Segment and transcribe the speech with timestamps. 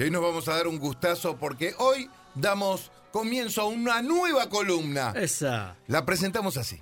[0.00, 4.48] Y hoy nos vamos a dar un gustazo porque hoy damos comienzo a una nueva
[4.48, 5.12] columna.
[5.14, 5.76] Esa.
[5.88, 6.80] La presentamos así.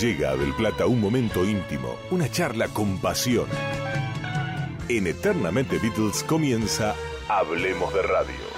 [0.00, 3.48] Llega a Del Plata un momento íntimo, una charla con pasión.
[4.88, 6.94] En Eternamente Beatles comienza
[7.28, 8.48] Hablemos de Radio.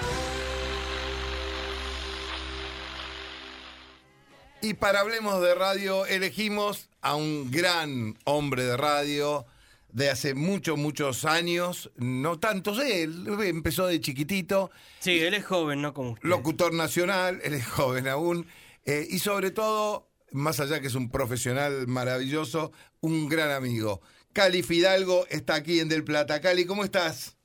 [4.60, 9.46] Y para Hablemos de Radio elegimos a un gran hombre de radio
[9.92, 15.82] de hace muchos, muchos años, no tantos, él empezó de chiquitito, Sí, él es joven,
[15.82, 15.92] ¿no?
[15.94, 16.28] Como usted.
[16.28, 18.46] locutor nacional, él es joven aún,
[18.84, 24.00] eh, y sobre todo, más allá que es un profesional maravilloso, un gran amigo.
[24.32, 26.40] Cali Fidalgo está aquí en Del Plata.
[26.40, 27.36] Cali, ¿cómo estás?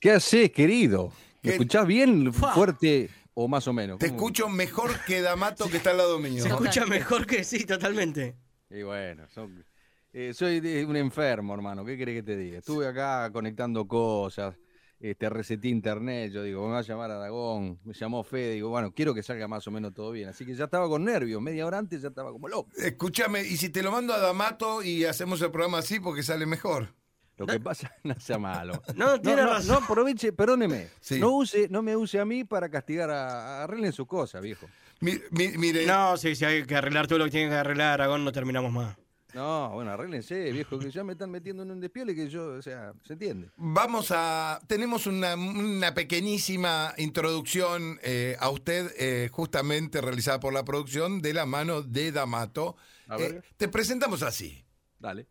[0.00, 1.12] ¿Qué haces, querido?
[1.42, 3.98] ¿Qué- ¿Me escuchás bien, fuerte o más o menos?
[3.98, 6.42] Te escucho mejor que Damato que está al lado mío.
[6.42, 8.36] Se escucha mejor que sí, totalmente.
[8.70, 9.64] Y bueno, son-
[10.12, 11.84] eh, soy de- un enfermo, hermano.
[11.84, 12.58] ¿Qué querés que te diga?
[12.58, 14.54] Estuve acá conectando cosas,
[15.00, 16.32] este, reseté internet.
[16.32, 17.78] Yo digo, me va a llamar Aragón.
[17.84, 18.54] Me llamó Fede.
[18.54, 20.28] Digo, bueno, quiero que salga más o menos todo bien.
[20.28, 21.40] Así que ya estaba con nervios.
[21.40, 22.70] Media hora antes ya estaba como loco.
[22.76, 26.46] Escúchame, y si te lo mando a Damato y hacemos el programa así porque sale
[26.46, 26.94] mejor.
[27.36, 28.82] Lo que pasa, no sea malo.
[28.96, 29.68] No, tiene no, razón.
[29.78, 30.88] No, aproveche, perdóneme.
[31.00, 31.20] Sí.
[31.20, 33.62] No, use, no me use a mí para castigar a.
[33.62, 34.66] Arreglen sus cosas, viejo.
[35.00, 37.92] Mi- mi- mire, No, sí, sí, hay que arreglar todo lo que tiene que arreglar
[38.00, 38.96] Aragón, no terminamos más.
[39.38, 42.60] No, bueno, arréglense, viejo, que ya me están metiendo en un despiole que yo, o
[42.60, 43.50] sea, se entiende.
[43.56, 44.60] vamos a.
[44.66, 51.34] Tenemos una, una pequeñísima introducción eh, a usted, eh, justamente realizada por la producción de
[51.34, 52.74] la mano de Damato.
[53.16, 54.64] Eh, te presentamos así.
[54.98, 55.28] Dale.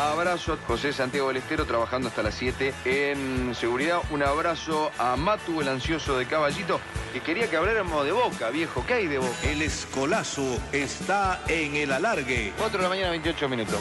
[0.00, 4.00] Abrazo a José Santiago del Estero trabajando hasta las 7 en seguridad.
[4.10, 6.80] Un abrazo a Matu, el ansioso de Caballito,
[7.12, 8.82] que quería que habláramos de Boca, viejo.
[8.86, 9.36] ¿Qué hay de Boca?
[9.44, 12.54] El escolazo está en el alargue.
[12.56, 13.78] 4 de la mañana, 28 minutos.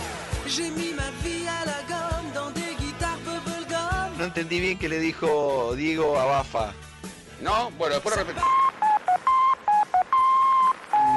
[4.17, 6.73] No entendí bien qué le dijo Diego a Bafa.
[7.41, 8.45] No, bueno, después lo repito.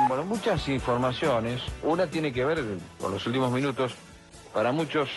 [0.07, 1.61] Bueno, muchas informaciones.
[1.83, 2.63] Una tiene que ver
[3.01, 3.97] con los últimos minutos.
[4.53, 5.09] Para muchos,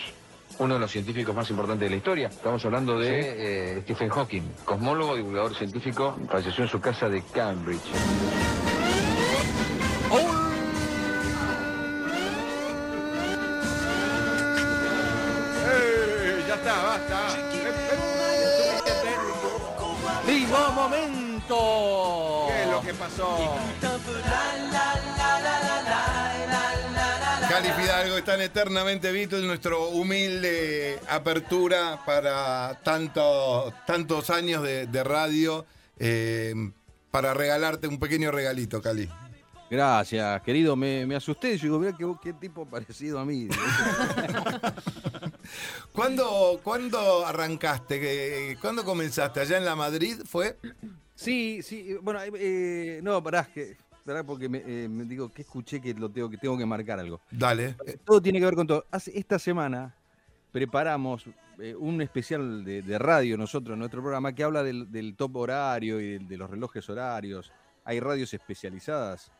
[0.59, 2.27] uno de los científicos más importantes de la historia.
[2.29, 6.17] Estamos hablando de eh, Stephen Hawking, cosmólogo, divulgador científico.
[6.29, 7.81] Falleció en su casa de Cambridge.
[16.47, 17.27] ya está, basta.
[20.25, 22.45] ¡Vivo momento!
[22.47, 23.55] ¿Qué es lo que pasó?
[27.55, 35.65] Cali Fidalgo están eternamente Beatles, nuestro humilde apertura para tanto, tantos años de, de radio,
[35.97, 36.53] eh,
[37.11, 39.09] para regalarte un pequeño regalito, Cali.
[39.71, 40.75] Gracias, querido.
[40.75, 41.57] Me, me asusté.
[41.57, 43.47] Yo digo, mira qué, qué tipo parecido a mí.
[45.93, 48.01] ¿Cuándo, ¿Cuándo arrancaste?
[48.01, 49.39] ¿Qué- ¿Cuándo comenzaste?
[49.39, 50.57] ¿Allá en la Madrid fue?
[51.15, 51.95] sí, sí.
[52.01, 53.77] Bueno, eh, no, pará, que,
[54.25, 57.21] porque me, eh, me digo que escuché que lo tengo que tengo que marcar algo.
[57.31, 57.75] Dale.
[58.05, 58.85] Todo tiene que ver con todo.
[58.91, 59.95] Hace, esta semana
[60.51, 61.25] preparamos
[61.59, 65.35] eh, un especial de, de radio nosotros en nuestro programa que habla del, del top
[65.37, 67.51] horario y del- de, los relojes horarios.
[67.83, 69.31] Hay radios especializadas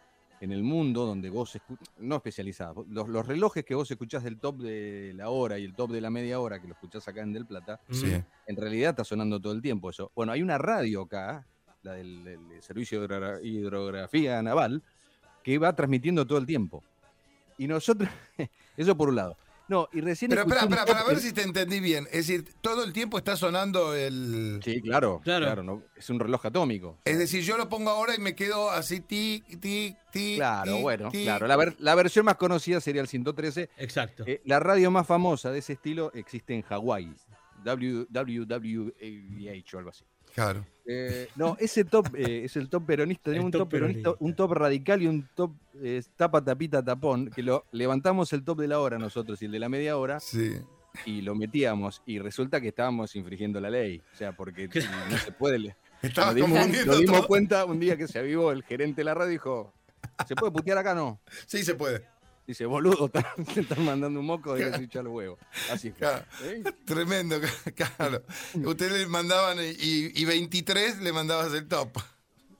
[0.42, 1.58] en el mundo donde vos
[1.97, 5.74] no especializadas, los, los relojes que vos escuchás del top de la hora y el
[5.74, 8.12] top de la media hora que lo escuchás acá en Del Plata, Sí.
[8.46, 10.12] en realidad está sonando todo el tiempo eso.
[10.14, 11.46] Bueno, hay una radio acá,
[11.85, 14.84] la del, del Servicio de Hidrogra- Hidrografía Naval,
[15.44, 16.84] que va transmitiendo todo el tiempo.
[17.57, 18.09] Y nosotros,
[18.78, 19.38] eso por un lado.
[19.68, 22.06] No, y recién Pero espera, espera, para ver si te entendí bien.
[22.12, 24.59] Es decir, todo el tiempo está sonando el...
[24.63, 25.46] Sí, claro, Claro.
[25.46, 27.00] claro, no, es un reloj atómico.
[27.03, 30.35] Es decir, yo lo pongo ahora y me quedo así, tic, tic, tic.
[30.35, 31.23] Claro, tic, bueno, tic.
[31.23, 31.47] claro.
[31.47, 33.72] La, ver- la versión más conocida sería el 113.
[33.78, 34.23] Exacto.
[34.28, 37.16] Eh, la radio más famosa de ese estilo existe en Hawái,
[37.63, 40.06] W- WWAH o algo así.
[40.35, 40.63] Claro.
[40.88, 43.31] Eh, no, ese top eh, es el top peronista.
[43.31, 44.23] Tenemos un top top peronista, peronista.
[44.23, 45.51] un top radical y un top
[45.81, 47.29] eh, tapa, tapita, tapón.
[47.29, 50.19] Que lo levantamos el top de la hora nosotros y el de la media hora
[50.19, 50.53] Sí.
[51.06, 52.02] y lo metíamos.
[52.05, 54.02] Y resulta que estábamos infringiendo la ley.
[54.14, 54.67] O sea, porque
[55.09, 55.76] no se puede.
[56.16, 59.29] Nos dimos, nos dimos cuenta un día que se avivó el gerente de la radio
[59.29, 59.73] y dijo:
[60.28, 60.93] ¿Se puede putear acá?
[60.93, 61.20] No.
[61.47, 62.05] Sí, se puede.
[62.47, 63.09] Dice, boludo,
[63.53, 65.40] te están mandando un moco de echar los huevos.
[65.72, 65.92] Así.
[65.92, 66.24] Claro.
[66.44, 66.64] ¿Eh?
[66.86, 67.38] Tremendo,
[67.76, 68.22] claro.
[68.66, 71.90] Ustedes le mandaban y, y 23 le mandabas el top.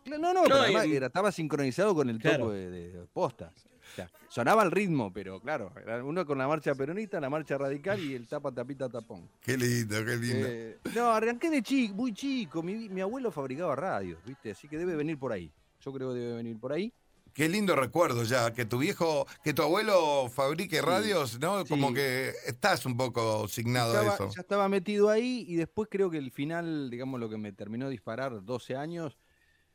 [0.06, 2.40] No, no, pero No, además y- era- estaba sincronizado con el Claro.
[2.46, 3.54] topo de, de postas.
[3.92, 5.72] O sea, sonaba el ritmo, pero claro,
[6.04, 9.30] uno con la marcha peronista, la marcha radical y el tapa, tapita, tapón.
[9.42, 10.48] Qué lindo, qué lindo.
[10.50, 12.62] Eh, no, arranqué de chico, muy chico.
[12.62, 14.52] Mi, mi abuelo fabricaba radios, ¿viste?
[14.52, 15.50] Así que debe venir por ahí.
[15.80, 16.92] Yo creo que debe venir por ahí.
[17.36, 21.66] Qué lindo recuerdo ya, que tu viejo, que tu abuelo fabrique radios, ¿no?
[21.66, 24.30] Como que estás un poco signado a Estaba- eso.
[24.34, 27.88] ya estaba metido ahí y después creo que el final, digamos, lo que me terminó
[27.88, 29.18] de disparar 12 años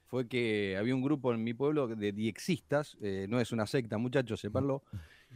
[0.07, 3.99] fue que había un grupo en mi pueblo de diexistas, eh, no es una secta,
[3.99, 4.83] muchachos, sépanlo.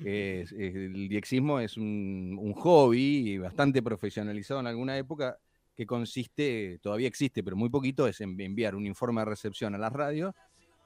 [0.03, 5.39] es- es- el diexismo es un, un hobby bastante profesionalizado en alguna época
[5.77, 9.79] que consiste, todavía existe, pero muy poquito, es en enviar un informe de recepción a
[9.79, 10.35] las radios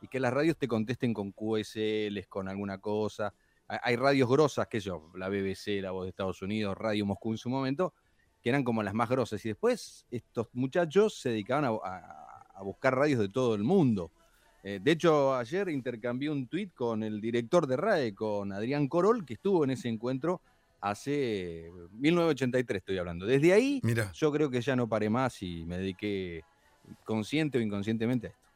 [0.00, 3.32] y que las radios te contesten con QSLs, con alguna cosa.
[3.66, 7.38] Hay- radios grosas, que yo, la BBC, la Voz de Estados Unidos, Radio Moscú en
[7.38, 7.92] su momento,
[8.42, 9.44] que eran como las más grosas.
[9.44, 14.10] Y después estos muchachos se dedicaban a, a- a buscar radios de todo el mundo.
[14.64, 19.24] Eh, de hecho, ayer intercambié un tuit con el director de RAE, con Adrián Corol,
[19.24, 20.40] que estuvo en ese encuentro
[20.80, 23.26] hace 1983, estoy hablando.
[23.26, 26.42] Desde ahí, Mira, yo creo que ya no paré más y me dediqué
[27.04, 28.48] consciente o inconscientemente a esto.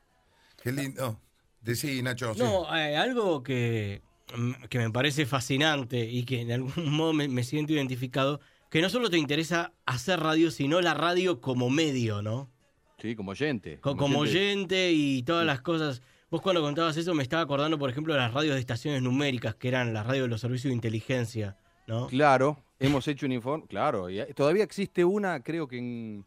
[0.63, 1.21] qué lindo.
[1.63, 2.35] Decí, Nacho.
[2.35, 2.41] sí.
[2.41, 4.03] No, eh, algo que,
[4.37, 8.81] mm, que me parece fascinante y que en algún modo me, me siento identificado, que
[8.83, 12.51] no solo te interesa hacer radio, sino la radio como medio, ¿no?
[12.99, 13.79] Sí, como oyente.
[13.81, 16.03] Co- Como, oyente y todas las cosas.
[16.31, 19.55] Vos cuando contabas eso me estaba acordando, por ejemplo, de las radios de estaciones numéricas,
[19.57, 22.07] que eran las radios de los servicios de inteligencia, ¿no?
[22.07, 26.25] Claro, hemos hecho un informe, claro, y todavía existe una, creo que, en-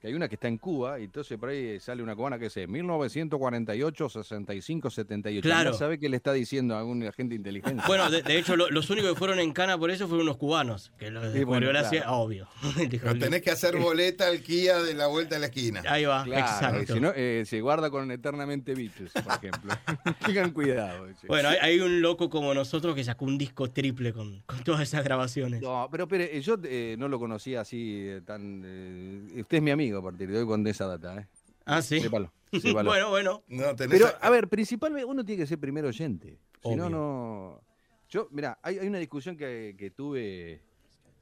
[0.00, 2.46] que hay una que está en Cuba, y entonces por ahí sale una cubana que
[2.46, 5.42] es 1948, 65, 78.
[5.42, 5.72] Claro.
[5.74, 7.84] ¿Sabe qué le está diciendo a algún agente de inteligencia?
[7.86, 10.36] Bueno, de, de hecho, lo- los únicos que fueron en cana por eso fueron unos
[10.36, 12.12] cubanos, que lo descubrió bueno, la claro.
[12.18, 12.48] Obvio.
[12.90, 15.82] Pero tenés que hacer boleta al Kia de la vuelta a la esquina.
[15.88, 16.94] Ahí va, Claro, exacto.
[16.94, 19.72] si no, eh, se guarda con eternamente Beatles, por ejemplo.
[20.26, 21.06] Tengan cuidado.
[21.20, 21.26] che.
[21.26, 24.82] Bueno, hay, hay un loco como nosotros que sacó un disco triple con, con todas
[24.82, 25.60] esas grabaciones.
[25.60, 28.62] No, pero espere, eh, yo eh, no lo conocía así eh, tan...
[28.64, 31.28] eh, usted es mi amigo a partir de hoy con esa data, ¿eh?
[31.64, 32.00] Ah, sí.
[32.00, 32.90] Sépalo, sépalo.
[32.90, 33.42] bueno, bueno.
[33.48, 36.38] No, tenés Pero, a- a ver, principalmente uno tiene que ser primero oyente.
[36.62, 37.60] Si no, no.
[38.08, 40.62] Yo, mira, hay, hay una discusión que, que tuve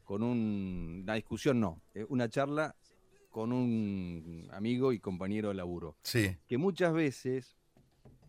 [0.05, 1.01] con un.
[1.03, 1.83] Una discusión, no.
[1.95, 2.75] eh, Una charla
[3.31, 5.97] con un amigo y compañero de laburo.
[6.03, 7.57] Sí, Que muchas veces.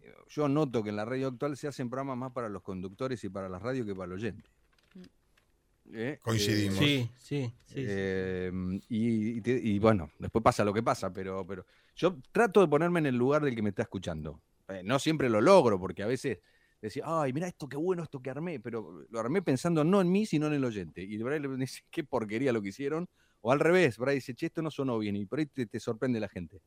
[0.02, 3.24] eh, Yo noto que en la radio actual se hacen programas más para los conductores
[3.24, 4.50] y para la radio que para el oyente.
[5.94, 6.20] ¿Eh?
[6.22, 6.78] Coincidimos.
[6.78, 7.76] Sí, sí, sí.
[7.76, 7.84] sí.
[7.88, 8.52] Eh,
[8.90, 12.68] y, y te- y bueno, después pasa lo que pasa, pero, pero yo trato de
[12.68, 14.42] ponerme en el lugar del que me está escuchando.
[14.68, 16.40] Eh, no siempre lo logro, porque a veces
[16.82, 20.12] decía, ay, mira esto qué bueno, esto que armé, pero lo armé pensando no en
[20.12, 21.02] mí, sino en el oyente.
[21.02, 23.08] Y verdad le dice, qué porquería lo que hicieron.
[23.42, 25.80] O al revés, ahí dice, che, esto no sonó bien, y por ahí te, te
[25.80, 26.62] sorprende la gente.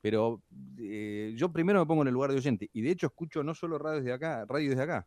[0.00, 0.42] Pero
[0.78, 3.54] eh, yo primero me pongo en el lugar de oyente, y de hecho escucho no
[3.54, 5.06] solo radios de acá, radios de acá,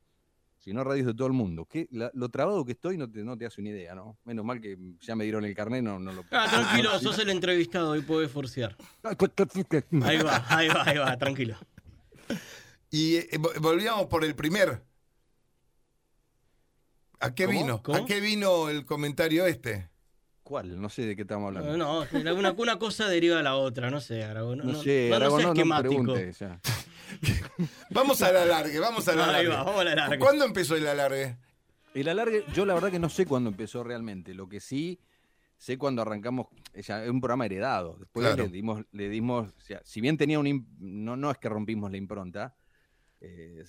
[0.66, 1.68] sino radios de todo el mundo.
[1.92, 4.18] La- lo trabado que estoy no te, no te hace una idea, ¿no?
[4.26, 7.30] Menos mal que ya me dieron el carnet, no, no lo Ah, tranquilo, sos el
[7.30, 8.76] entrevistado y podés forcear.
[10.04, 11.56] Ahí va, ahí va, ahí va, tranquilo.
[12.90, 14.82] Y eh, vo- volvíamos por el primer.
[17.20, 17.60] ¿A qué ¿Cómo?
[17.60, 17.84] vino?
[17.84, 17.98] ¿Cómo?
[18.00, 19.90] ¿A qué vino el comentario este?
[20.42, 20.82] ¿Cuál?
[20.82, 21.78] No sé de qué estamos hablando.
[21.78, 24.60] No, no, una, una cosa deriva de la otra, no sé, Aragón.
[24.64, 26.04] No sé, no, Aragón, seas no, no esquemático.
[26.14, 26.60] pregunte, ya.
[27.92, 29.48] Vamos al alargue, vamos al Ahí alargue.
[29.50, 30.20] va, vamos a la larga.
[30.20, 31.38] ¿Cuándo empezó el alargue?
[31.94, 34.34] El alargue, yo la verdad que no sé cuándo empezó realmente.
[34.34, 35.00] Lo que sí
[35.58, 37.96] sé cuando arrancamos, ya, es un programa heredado.
[38.00, 38.44] Después Claro.
[38.44, 41.90] le dimos, le dimos, o sea, si bien tenía un, no, no es que rompimos
[41.92, 42.56] la impronta,
[43.22, 43.64] eh,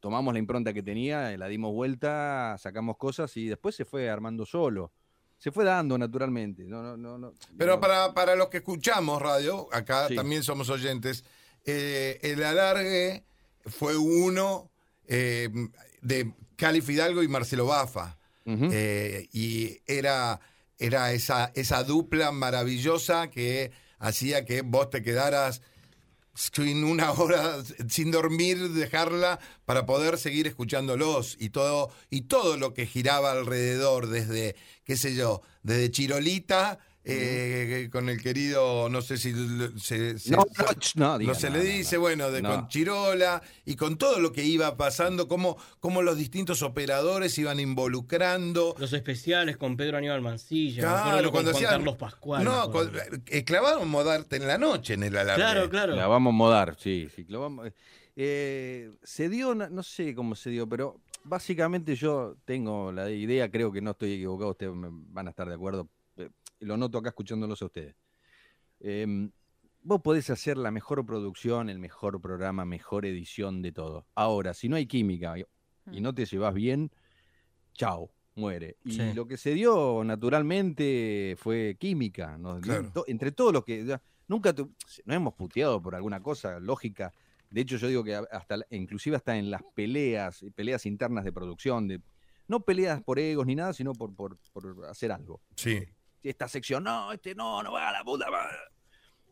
[0.00, 4.08] tomamos la impronta que tenía, eh, la dimos vuelta, sacamos cosas y después se fue
[4.08, 4.92] armando solo.
[5.36, 6.64] Se fue dando naturalmente.
[6.64, 10.14] No, no, no, no, Pero no- para, para los que escuchamos radio, acá Sí.
[10.16, 11.24] también somos oyentes,
[11.66, 13.24] eh, el alargue
[13.66, 14.70] fue uno
[15.06, 15.50] eh,
[16.00, 18.18] de Cali Fidalgo y Marcelo Bafa.
[18.48, 20.38] Eh, y era,
[20.78, 25.62] era esa, esa dupla maravillosa que hacía que vos te quedaras
[26.36, 27.56] sin una hora
[27.88, 34.06] sin dormir, dejarla para poder seguir escuchándolos y todo, y todo lo que giraba alrededor,
[34.08, 34.54] desde,
[34.84, 36.78] qué sé yo, desde Chirolita,
[37.08, 39.32] eh, con el querido, no sé si
[39.78, 40.64] se, se- No, no,
[40.96, 42.00] no, diga, no se no, le dice, no.
[42.02, 42.50] bueno, de No.
[42.50, 47.60] con Chirola y con todo lo que iba pasando, cómo, cómo los distintos operadores iban
[47.60, 48.74] involucrando.
[48.78, 51.70] Los especiales con Pedro Aníbal Mancilla, Claro, con cuando hacían.
[51.70, 52.44] Carlos Pascual.
[52.44, 52.90] No, con-
[53.26, 55.42] eh, clavaban modarte en la noche en el alargue.
[55.42, 55.94] claro, claro.
[55.94, 57.24] La vamos a modar, sí, sí.
[57.28, 57.70] la vamos-
[58.16, 63.70] eh, se dio, no sé cómo se dio, pero básicamente yo tengo la idea, creo
[63.70, 65.88] que no estoy equivocado, ustedes van a estar de acuerdo, eh,
[66.60, 67.96] lo noto acá escuchándolos a ustedes.
[68.80, 69.30] Em,
[69.82, 74.06] vos podés hacer la mejor producción, el mejor programa, mejor edición de todo.
[74.14, 76.90] Ahora, si no hay química y, no te llevas bien,
[77.72, 78.76] chao, muere.
[78.84, 79.12] Y Sí.
[79.14, 82.60] lo que se dio naturalmente fue química, ¿no?
[82.60, 82.92] Claro.
[83.06, 83.84] Entre todos los que...
[83.84, 87.12] ya, Nunca tu- nos hemos puteado por alguna cosa lógica.
[87.48, 91.86] De hecho, yo digo que hasta, inclusive hasta en las peleas, peleas internas de producción,
[91.86, 92.00] de,
[92.48, 95.40] no peleas por egos ni nada, sino por, por, por hacer algo.
[95.54, 95.78] Sí.
[96.28, 98.56] Esta sección, no, este no, no va a la puta madre.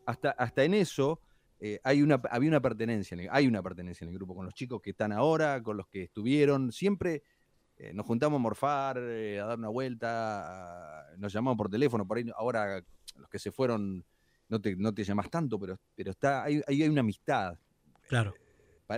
[0.05, 1.19] Hasta, hasta en eso
[1.59, 4.45] eh, hay una, había una pertenencia, en el- hay una pertenencia en el grupo, con
[4.45, 7.23] los chicos que están ahora, con los que estuvieron, siempre
[7.77, 12.07] eh, nos juntamos a morfar, eh, a dar una vuelta, a- nos llamamos por teléfono,
[12.07, 12.81] por ahí ahora
[13.15, 14.05] los que se fueron
[14.47, 17.57] no te, no te llamas tanto, pero, pero está, ahí hay, hay una amistad.
[18.07, 18.33] Claro.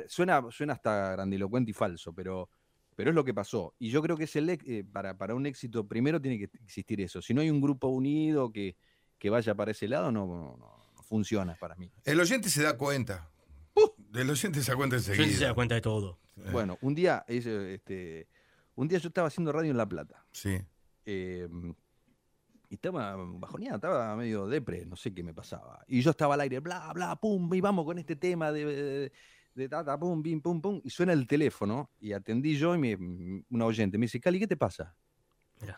[0.07, 2.49] Suena, suena hasta grandilocuente y falso, pero,
[2.97, 3.75] pero es lo que pasó.
[3.77, 6.99] Y yo creo que es el, eh, para, para un éxito, primero tiene que existir
[6.99, 7.21] eso.
[7.21, 8.75] Si no hay un grupo unido que,
[9.19, 11.91] que vaya para ese lado, no, no- no funciona para mí.
[12.03, 13.29] El oyente se da cuenta.
[14.15, 15.37] El oyente se da cuenta enseguida.
[15.37, 16.17] se da cuenta de todo.
[16.37, 18.27] Eh, Bueno, un día, ese, este,
[18.75, 20.25] un día yo estaba haciendo radio en La Plata.
[20.31, 20.57] Sí.
[21.05, 21.47] eh,
[22.69, 25.85] y estaba bajoneada, estaba medio depre, no sé qué me pasaba.
[25.87, 29.11] Y yo estaba al aire, bla, bla, pum, y vamos con este tema de, de,
[29.57, 30.79] de tata, pum, bim, pum, pum.
[30.83, 34.47] Y suena el teléfono, y atendí yo, y me, una oyente me dice, Cali, ¿qué
[34.47, 34.95] te pasa?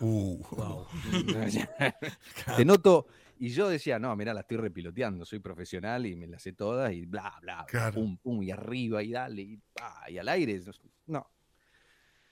[0.01, 0.87] Uh, Wow.
[2.57, 3.07] te noto.
[3.41, 6.91] Y yo decía, no, mira, la estoy repiloteando, soy profesional y me las sé todas,
[6.91, 7.93] y bla, bla, Claro.
[7.95, 10.61] pum, pum, y arriba, y dale, y, pa, y al aire.
[11.07, 11.25] No.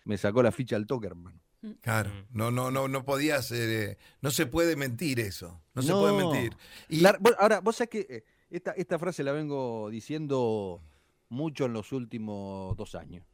[0.03, 1.39] Me sacó la ficha al toque, hermano.
[1.81, 2.09] claro.
[2.09, 2.23] Mm.
[2.37, 3.49] No, no, no, no podías.
[3.53, 5.61] eh, no se puede mentir eso.
[5.73, 6.57] No, se puede mentir.
[6.89, 10.81] Y La- ahora, vos sabés que eh, esta, esta frase la vengo diciendo
[11.29, 13.25] mucho en los últimos dos años.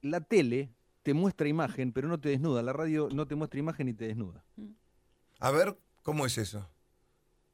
[0.00, 2.62] La tele te muestra imagen, pero no te desnuda.
[2.62, 4.44] La radio no te muestra imagen y te desnuda.
[5.40, 6.68] a ver, ¿cómo es eso?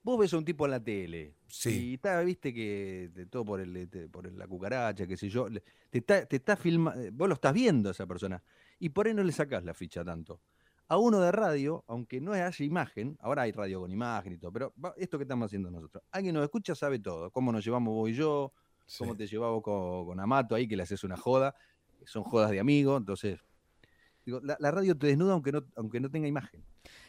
[0.02, 1.90] Vos ves a un tipo en la tele Sí.
[1.90, 5.46] y está, viste que de todo por, el, este, por la cucaracha, qué sé yo,
[5.88, 8.42] te está, te está filmando, vos lo estás viendo a esa persona
[8.78, 10.40] y por ahí no le sacás la ficha tanto.
[10.88, 14.52] A uno de radio, aunque no haya imagen, ahora hay radio con imagen y todo,
[14.52, 18.10] pero esto que estamos haciendo nosotros, alguien nos escucha sabe todo, cómo nos llevamos vos
[18.10, 18.52] y yo,
[18.86, 18.98] Sí.
[18.98, 21.54] cómo te llevabas con, con Amato ahí, que le haces una joda,
[22.04, 23.40] son jodas de amigos, entonces,
[24.26, 26.62] digo, la, la radio te desnuda aunque no, aunque no tenga imagen.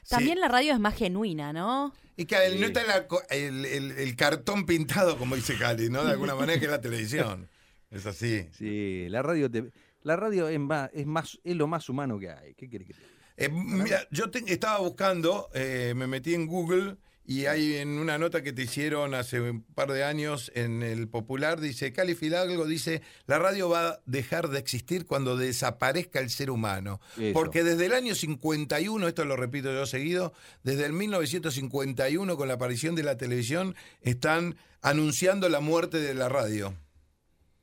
[0.07, 0.41] También Sí.
[0.41, 1.93] la radio es más genuina, ¿no?
[2.15, 6.03] Y que no está la el, el- el cartón pintado, como dice Cali, ¿no?
[6.05, 7.49] De alguna manera que es la televisión.
[7.91, 8.47] Es así.
[8.53, 12.29] Sí, la radio te, la radio es más, es más, es lo más humano que
[12.29, 12.53] hay.
[12.55, 13.11] ¿Qué querés que te diga?
[13.37, 16.95] Eh, mira, yo te- estaba buscando, eh, me metí en Google
[17.27, 21.07] y hay en una nota que te hicieron hace un par de años en el
[21.07, 26.29] Popular, dice, Cali Fidalgo dice, la radio va a dejar de existir cuando desaparezca el
[26.29, 26.99] ser humano.
[27.17, 27.33] Eso.
[27.33, 32.53] Porque desde el año 51, esto lo repito yo seguido, desde el 1951 con la
[32.53, 36.75] aparición de la televisión, están anunciando la muerte de la radio.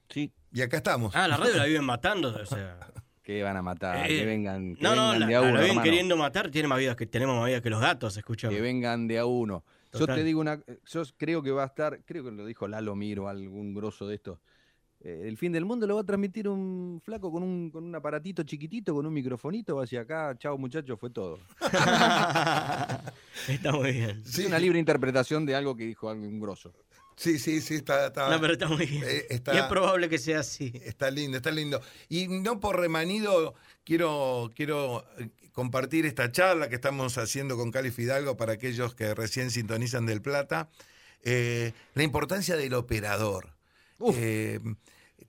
[0.08, 0.32] Sí.
[0.52, 1.14] Y acá estamos.
[1.14, 2.78] Ah, la radio la viven matando, o sea.
[3.22, 5.46] Que van a matar, Eh, que vengan, que no, no, vengan la, de a la
[5.46, 5.82] uno, viven hermano.
[5.84, 8.54] queriendo matar, tiene más vida que, tenemos más vida que los gatos, escuchame.
[8.54, 9.64] Que vengan de a uno.
[9.92, 12.96] Yo te digo una, yo creo que va a estar, creo que lo dijo Lalo
[12.96, 14.38] Miro, algún grosso de estos.
[15.00, 17.94] eh, el fin del mundo lo va a transmitir un flaco con un, con un
[17.94, 21.38] aparatito chiquitito, con un microfonito, va hacia acá, chao muchachos, fue todo.
[23.48, 24.22] está muy bien.
[24.24, 26.72] Sí, es una libre interpretación de algo que dijo algún grosso.
[27.16, 29.02] Sí, sí, sí, está, está- No, pero está muy bien.
[29.06, 30.72] eh, está- Y es probable que sea así.
[30.84, 31.80] Está lindo, está lindo.
[32.08, 33.54] Y no por remanido,
[33.84, 39.14] quiero, quiero eh, compartir esta charla que estamos haciendo con Cali Fidalgo para aquellos que
[39.14, 40.68] recién sintonizan del Plata.
[41.24, 43.54] Eh, la importancia del operador.
[44.14, 44.58] Eh,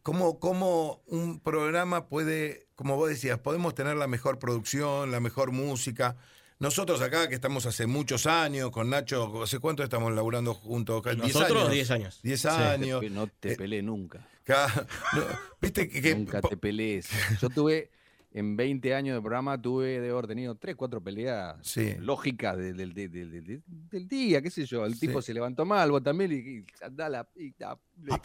[0.01, 5.51] cómo, cómo un programa puede, como vos decías, podemos tener la mejor producción, la mejor
[5.51, 6.15] música.
[6.63, 11.03] Nosotros acá, que estamos hace muchos años, con Nacho, ¿hace cuánto estamos laburando juntos?
[11.03, 11.72] ¿Diez Nosotros, años?
[11.74, 12.20] 10 años.
[12.24, 12.48] 10 Sí.
[12.48, 13.03] años.
[13.12, 14.25] No te Eh, peleé nunca.
[14.43, 15.24] Acá, no,
[15.62, 17.10] Viste que, que- Nunca te pelees.
[17.41, 17.89] Yo tuve,
[18.32, 21.96] en 20 años de programa, tuve de haber tenido 3, 4 peleas Sí.
[22.00, 24.86] lógicas del, del- del- del- del- del día, qué sé yo.
[24.86, 25.01] El Sí.
[25.08, 28.22] tipo se levantó mal, vos también, y, y andá la- y, le-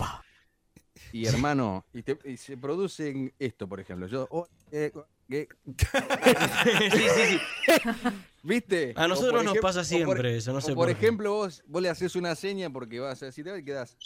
[1.12, 4.06] y, hermano, y, te- y se producen esto, por ejemplo.
[4.06, 4.92] Yo, oh, eh,
[5.30, 7.38] eh, sí, sí, sí.
[8.42, 8.92] ¿Viste?
[8.96, 11.88] A nosotros nos pasa por- siempre eso, no sé por por ejemplo, vos, vos le
[11.90, 13.96] haces una seña porque vas a decir, y quedás.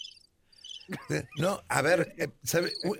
[1.38, 2.28] No, a ver, eh,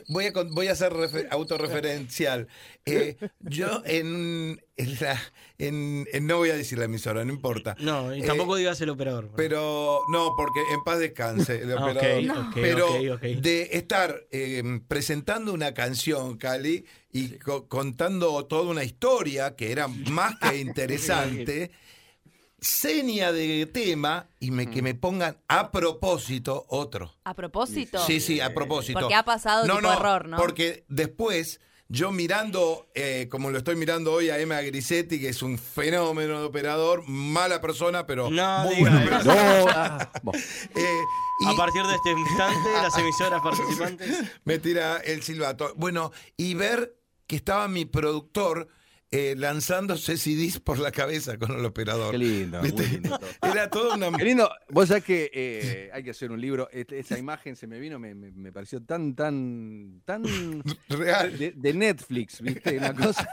[0.09, 2.47] voy, a, voy a ser refer- autorreferencial.
[2.87, 5.21] Eh, yo en, en la-
[5.59, 7.75] en- en- No voy a decir la emisora, no importa.
[7.81, 9.31] No, y Eh, tampoco digas el operador.
[9.37, 12.47] Pero no, porque en paz descanse el Ah, ok, operador.
[12.47, 19.55] ok, pero de estar eh, presentando una canción, Cali, y co- contando toda una historia
[19.55, 21.71] que era más que interesante,
[22.61, 24.71] seña de tema y me, Mm.
[24.71, 27.13] que me pongan a propósito otro.
[27.25, 27.99] A propósito.
[28.07, 29.01] Sí, sí, a propósito.
[29.01, 30.37] Porque ha pasado tipo error, ¿no?
[30.37, 35.43] Porque después yo mirando, eh, como lo estoy mirando hoy a Emma Grisetti, que es
[35.43, 38.81] un fenómeno de operador, mala persona, pero No, muy.
[38.83, 38.91] No,
[39.69, 40.41] ah, bueno.
[40.75, 41.01] Eh,
[41.41, 44.19] y A partir de este instante, las emisoras participantes.
[44.45, 45.73] me tira el silbato.
[45.77, 46.97] Bueno, y ver
[47.33, 48.69] que estaba mi productor
[49.11, 52.11] eh, lanzándose CDs por la cabeza con el operador.
[52.11, 53.51] Qué lindo, muy lindo todo.
[53.53, 54.11] Era toda una...
[54.19, 54.51] Qué lindo.
[54.69, 56.69] Vos sabés que eh, hay que hacer un libro.
[56.71, 60.23] Esa imagen se me vino, me, me- me pareció tan, tan, tan
[60.91, 61.39] Real.
[61.39, 62.77] de, de Netflix, ¿viste?
[62.77, 63.27] Una cosa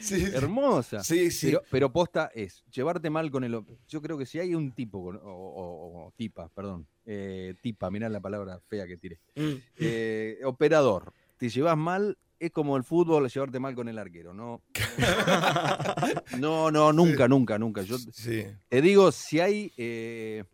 [0.00, 0.22] Sí.
[0.34, 1.02] hermosa.
[1.02, 1.46] Sí, sí.
[1.46, 3.58] Pero, pero posta es, llevarte mal con el...
[3.88, 7.90] Yo creo que si hay un tipo, con- o, o- o tipa, perdón, eh, tipa,
[7.90, 9.18] mirá la palabra fea que tiré.
[9.34, 9.52] Mm.
[9.78, 14.60] Eh, operador, te llevas mal, es como el fútbol, llevarte mal con el arquero, ¿no?
[16.38, 17.80] No, no, nunca, nunca, nunca.
[17.82, 18.44] Yo Sí.
[18.68, 19.72] te digo, si hay.
[19.78, 20.44] eh,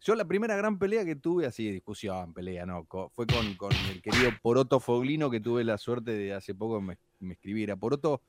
[0.00, 4.00] yo la primera gran pelea que tuve, así, discusión, pelea, no, fue con, con el
[4.02, 7.76] querido Poroto Foglino, que tuve la suerte de hace poco me, me escribiera.
[7.76, 8.20] Poroto,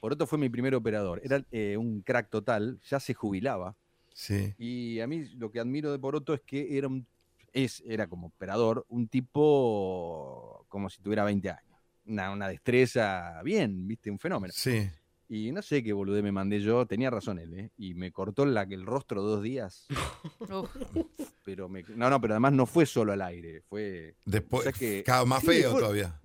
[0.00, 1.20] Poroto fue mi primer operador.
[1.24, 3.76] Era eh, un crack total, ya se jubilaba.
[4.14, 4.54] Sí.
[4.56, 7.06] Y a mí lo que admiro de Poroto es que era un.
[7.52, 11.78] Es, era como operador, un tipo como si tuviera 20 años.
[12.06, 14.54] Una, una destreza bien, viste, un fenómeno.
[14.56, 14.88] Sí.
[15.28, 17.70] Y no sé qué boludez me mandé yo, tenía razón él, ¿eh?
[17.76, 19.86] Y me cortó la, el rostro dos días.
[21.44, 24.72] Pero me, no, no, pero además no fue solo al aire, fue, Después, O sea
[24.72, 26.20] que- cada más sí, feo fue- todavía.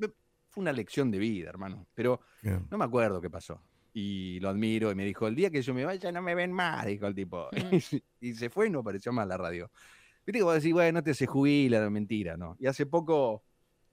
[0.50, 1.88] fue una lección de vida, hermano.
[1.94, 2.20] Pero
[2.70, 3.62] no me acuerdo qué pasó.
[3.94, 6.52] Y lo admiro y me dijo, el día que yo me vaya no me ven
[6.52, 7.48] más, dijo el tipo.
[8.20, 9.72] y se fue y no apareció más la radio.
[10.26, 12.58] Viste que vos decís, bueno, te se jubila, mentira, ¿no?
[12.60, 13.44] Y hace poco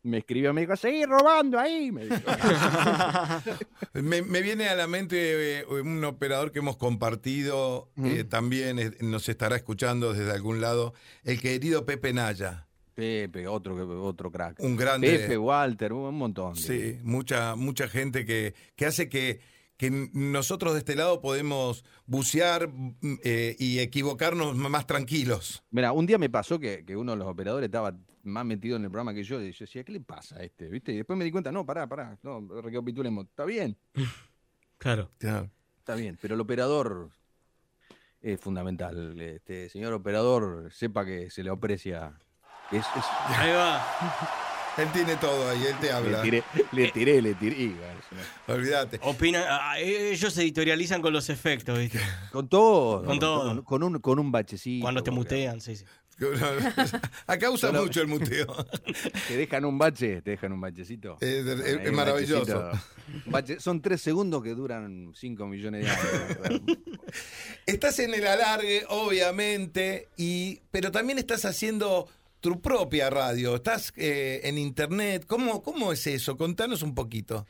[0.02, 2.16] me escribió, me dijo, seguí robando ahí, me dijo.
[3.94, 8.92] Me, me viene a la mente eh, un operador que hemos compartido, eh, también eh,
[9.00, 10.94] nos estará escuchando desde algún lado,
[11.24, 14.60] el querido Pepe Naya, Pepe, otro, otro crack.
[14.60, 15.18] un grande.
[15.18, 16.56] Pepe, Walter, un montón.
[16.56, 19.40] Sí, mucha, mucha gente que, que hace que,
[19.76, 25.62] que nosotros de este lado podemos bucear mm, eh, y equivocarnos más tranquilos.
[25.70, 28.84] Mira, un día me pasó que, que uno de los operadores estaba más metido en
[28.84, 30.68] el programa que yo, y yo decía, ¿qué le pasa a este?
[30.68, 30.92] ¿Viste?
[30.92, 33.76] Y después me di cuenta, no, pará, pará, no, recapitulemos, está bien,
[34.78, 35.10] Claro.
[35.78, 37.10] está bien, pero el operador
[38.20, 39.20] es fundamental.
[39.20, 42.12] Este señor operador, sepa que se le aprecia.
[42.70, 43.04] Es, es-
[43.38, 43.84] Ahí va.
[44.78, 46.22] Él tiene todo ahí, él te le habla.
[46.22, 47.64] tiré, le tiré, le tiré.
[47.66, 47.72] es
[48.10, 48.98] una- Olvídate.
[49.02, 52.00] Opina, ah, ellos editorializan con los efectos, ¿viste?
[52.32, 53.04] Con todo.
[53.04, 53.48] Con todo.
[53.56, 54.82] Con, con un, con un bachecito.
[54.82, 55.84] Cuando te porque mutean, sí, sí.
[57.26, 58.46] Acá usa Solo- mucho el muteo.
[59.28, 61.16] Te dejan un bache, te dejan un bachecito.
[61.20, 62.60] Es, es- Ahí, es un maravilloso.
[62.62, 62.86] bachecito.
[63.26, 66.62] Un bache- son tres segundos que duran cinco millones de años.
[67.66, 72.08] Estás en el alargue, obviamente, y, pero también estás haciendo
[72.40, 73.56] tu propia radio.
[73.56, 75.24] Estás eh, en internet.
[75.26, 76.36] ¿Cómo, ¿Cómo es eso?
[76.36, 77.46] Contanos un poquito.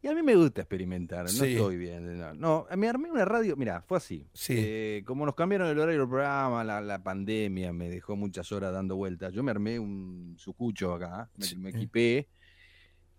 [0.00, 1.54] Y a mí me gusta experimentar, no Sí.
[1.54, 2.18] estoy bien.
[2.18, 4.28] No, no, me armé una radio, mira, fue así.
[4.32, 4.54] Sí.
[4.56, 8.72] Eh, como nos cambiaron el horario del programa, la, la pandemia me dejó muchas horas
[8.72, 9.32] dando vueltas.
[9.32, 12.28] Yo me armé un sucucho acá, me, me equipé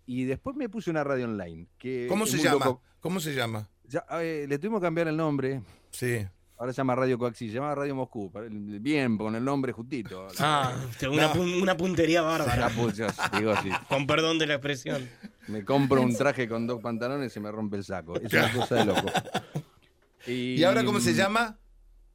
[0.06, 1.68] y después me puse una radio online.
[1.78, 2.66] Que ¿Cómo se muy llama?
[2.66, 2.82] loco.
[3.02, 3.70] ¿Cómo se llama?
[4.22, 5.62] Le tuvimos que cambiar el nombre.
[5.92, 6.26] Sí.
[6.60, 8.30] Ahora se llama Radio Coaxi, se llama Radio Moscú.
[8.52, 10.28] Bien, con el nombre justito.
[10.40, 10.74] Ah,
[11.10, 11.42] una, No.
[11.42, 12.70] una puntería La bárbara.
[13.38, 13.70] digo así.
[13.88, 15.10] Con perdón de la expresión.
[15.48, 18.18] Me compro un traje con dos pantalones y se me rompe el saco.
[18.20, 19.08] Es una cosa de loco.
[20.28, 21.59] ¿Y ahora cómo se llama?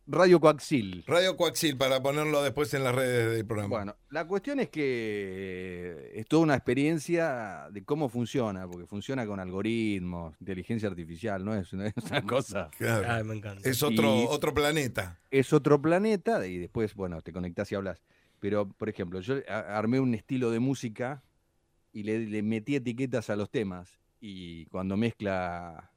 [0.07, 1.03] Radio Coaxil.
[1.07, 3.69] Radio Coaxil, para ponerlo después en las redes del programa.
[3.71, 9.41] Bueno, la cuestión es que es toda una experiencia de cómo funciona, porque funciona con
[9.41, 12.71] algoritmos, inteligencia artificial, no es una, es una cosa.
[12.77, 13.07] Claro.
[13.11, 13.67] Ay, me encanta.
[13.69, 15.19] Es otro, Y- otro planeta.
[15.31, 18.03] Es otro planeta y después, bueno, te conectás y hablas.
[18.41, 21.23] Pero, por ejemplo, yo armé un estilo de música
[21.95, 23.99] y le, le metí etiquetas a los temas.
[24.21, 25.91] Y cuando mezcla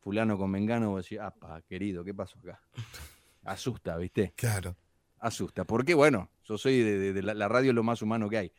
[0.00, 2.58] fulano con mengano, vos decís, apa, querido, ¿qué pasó acá?
[3.44, 4.32] Asusta, ¿viste?
[4.36, 4.76] Claro.
[5.20, 5.64] asusta.
[5.64, 8.52] Porque, bueno, yo soy de, de- de la, la radio lo más humano que hay.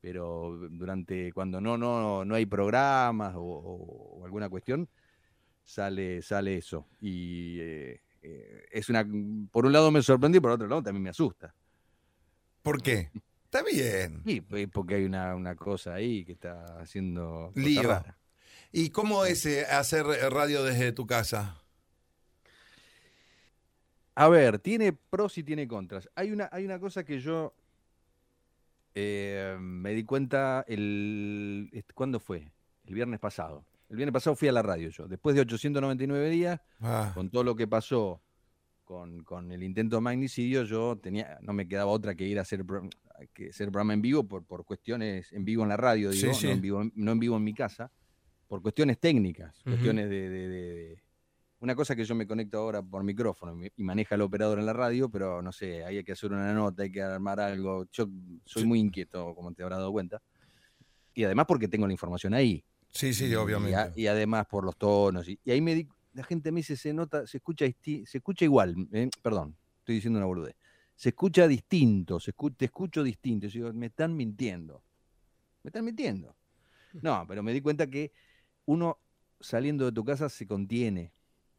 [0.00, 4.88] Pero durante, cuando no, no, no hay programas o, o- o alguna cuestión,
[5.64, 6.86] sale, sale eso.
[7.00, 9.06] Y eh, eh, es una,
[9.50, 11.54] por un lado me sorprendí, por otro lado también me asusta.
[12.62, 13.10] ¿Por qué?
[13.44, 14.22] Está bien.
[14.24, 18.16] Y pues, porque hay una, una cosa ahí que está haciendo raras.
[18.72, 21.62] ¿Y cómo es eh, hacer radio desde tu casa?
[24.16, 26.08] A ver, tiene pros y tiene contras.
[26.14, 27.54] Hay una, hay una cosa que yo
[28.94, 32.52] eh, me di cuenta el ¿cuándo fue?
[32.86, 33.64] El viernes pasado.
[33.88, 35.06] El viernes pasado fui a la radio yo.
[35.08, 38.22] Después de 899 días, Ah, con todo lo que pasó
[38.84, 42.42] con, con el intento de magnicidio, yo tenía, no me quedaba otra que ir a
[42.42, 42.64] hacer,
[43.32, 46.46] que hacer programa en vivo por, por cuestiones en vivo en la radio, digo, sí.
[46.46, 47.90] No, en vivo, en- no en vivo en mi casa.
[48.46, 51.03] por cuestiones técnicas, cuestiones de, de- de- de-
[51.64, 54.74] Una cosa que yo me conecto ahora por micrófono y- maneja el operador en la
[54.74, 57.86] radio, pero no sé, ahí hay que hacer una nota, hay que armar algo.
[57.90, 58.06] Yo
[58.44, 58.68] soy Sí.
[58.68, 60.20] muy inquieto, como te habrás dado cuenta.
[61.14, 62.62] Y además porque tengo la información ahí.
[62.90, 63.76] Sí, sí, Y, obviamente.
[63.76, 65.26] a- y además por los tonos.
[65.26, 68.44] Y, y ahí me di- la gente me dice, se nota, se escucha, se escucha
[68.44, 68.74] igual.
[68.92, 70.56] eh, perdón, estoy diciendo una boludez.
[70.94, 73.46] Se escucha distinto, se escu- te escucho distinto.
[73.46, 74.82] Yo digo, me están mintiendo.
[75.62, 76.36] Me están mintiendo.
[77.02, 78.12] No, pero me di cuenta que
[78.66, 78.98] uno
[79.40, 81.10] saliendo de tu casa se contiene.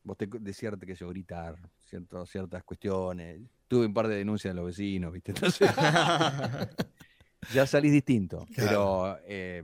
[0.06, 3.42] Vos te decías que yo gritar cierto- ciertas cuestiones.
[3.68, 5.32] Tuve un par de denuncias de los vecinos, ¿viste?
[5.32, 5.68] Entonces,
[7.54, 8.46] ya salís distinto.
[8.56, 9.64] Pero eh,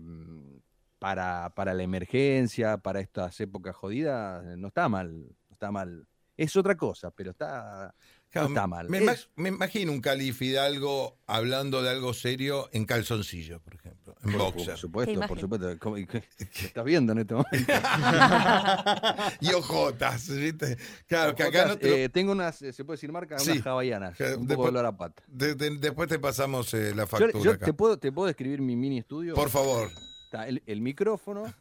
[0.99, 5.12] para, para la emergencia, para estas épocas jodidas, no está mal.
[5.13, 6.08] No está mal.
[6.36, 7.93] Es otra cosa, pero está,
[8.32, 8.88] Claro, no está mal.
[8.89, 13.76] Me, Es- ima- me imagino un Cali Fidalgo hablando de algo serio en calzoncillo, por
[13.76, 14.65] ejemplo, en por, boxer.
[14.67, 15.78] por supuesto, por supuesto.
[15.80, 17.74] ¿Cómo- y qué- qué estás viendo en este momento?
[19.41, 20.78] y ojotas, ¿viste?
[21.08, 23.52] Claro, que acá no te lo- Eh, tengo unas, eh, se puede decir marca, Sí.
[23.52, 24.20] unas hawaianas.
[24.20, 25.24] Un poco después- de olor a pata.
[25.28, 27.65] de- de- después te pasamos eh, la Yo- factura yo acá.
[27.65, 29.36] te, puedo, te puedo describir mi mini estudio.
[29.36, 29.89] Por favor.
[30.26, 31.54] Está el, el micrófono,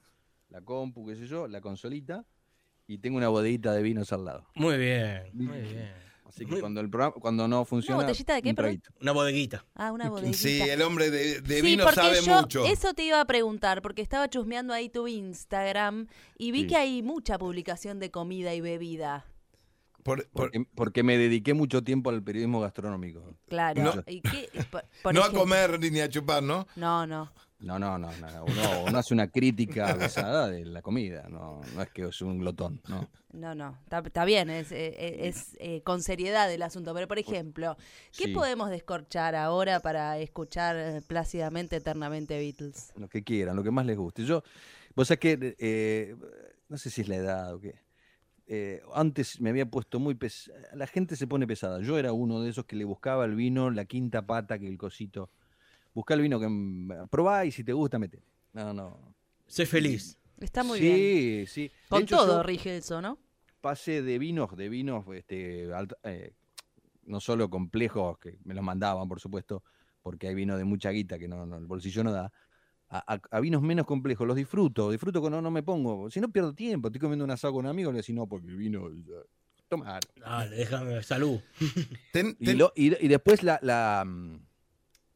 [0.50, 2.24] la compu, qué sé yo, la consolita,
[2.86, 4.46] y tengo una bodeguita de vinos al lado.
[4.54, 6.09] Muy bien, muy bien.
[6.30, 8.00] Así que cuando el programa, cuando no funciona.
[8.00, 8.82] botellita de qué, un perdón?
[9.02, 9.64] Una bodeguita.
[9.74, 10.38] Ah, una bodeguita.
[10.38, 12.64] Sí, el hombre de, de Sí, vino porque sabe yo mucho.
[12.64, 16.06] eso te iba a preguntar, porque estaba chusmeando ahí tu Instagram
[16.38, 16.66] y vi Sí.
[16.68, 19.26] que hay mucha publicación de comida y bebida.
[20.02, 23.36] Por- por- Porque, porque me dediqué mucho tiempo al periodismo gastronómico.
[23.48, 23.82] Claro.
[23.82, 24.02] No.
[24.06, 24.48] ¿Y qué?
[24.70, 26.66] Por- por no a comer ni a chupar, ¿no?
[26.76, 27.30] No, no.
[27.60, 28.44] No, no, no, no.
[28.44, 31.28] Uno, uno hace una crítica pesada de la comida.
[31.28, 33.08] No, no es que es un glotón, no.
[33.32, 36.92] No, no, está, está bien, es, eh, eh, es, eh, con seriedad el asunto.
[36.94, 37.76] Pero, por ejemplo,
[38.16, 38.32] ¿qué Sí.
[38.32, 42.92] podemos descorchar ahora para escuchar plácidamente, eternamente Beatles?
[42.96, 44.24] Lo que quieran, lo que más les guste.
[44.24, 44.42] Yo,
[44.96, 46.16] vos sabés que, eh,
[46.68, 47.74] no sé si es la edad o qué.
[48.52, 50.58] eh, antes me había puesto muy pesada.
[50.74, 51.80] La gente se pone pesada.
[51.82, 54.76] Yo era uno de esos que le buscaba el vino, la quinta pata, que el
[54.76, 55.30] cosito.
[55.94, 56.48] Busca el vino que
[57.10, 58.22] probá y si te gusta, mete.
[58.52, 59.14] No, no.
[59.46, 60.16] Sé feliz.
[60.38, 61.46] Está muy sí, bien.
[61.46, 61.62] sí.
[61.68, 63.18] De Con hecho, todo rige eso, ¿no?
[63.60, 66.32] pasé de vinos, de vinos, este, alta- eh,
[67.04, 69.62] no solo complejos, que me los mandaban, por supuesto,
[70.00, 72.32] porque hay vino de mucha guita que no, no- el bolsillo no da,
[72.88, 74.26] a, a- a vinos menos complejos.
[74.26, 76.10] Los disfruto, disfruto cuando no me pongo.
[76.10, 78.48] Si no pierdo tiempo, estoy comiendo un asado con un amigo, le decís, no, porque
[78.48, 78.88] el vino.
[79.68, 80.00] Toma.
[80.16, 81.38] Dale, déjame, salud.
[82.12, 84.36] Ten- Y, ten- lo- y- y después la, la, mm,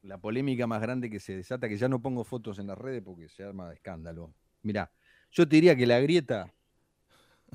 [0.04, 3.02] la polémica más grande que se desata, que ya no pongo fotos en las redes
[3.04, 4.34] porque se arma de escándalo.
[4.62, 4.90] Mirá,
[5.30, 6.52] yo te diría que la grieta,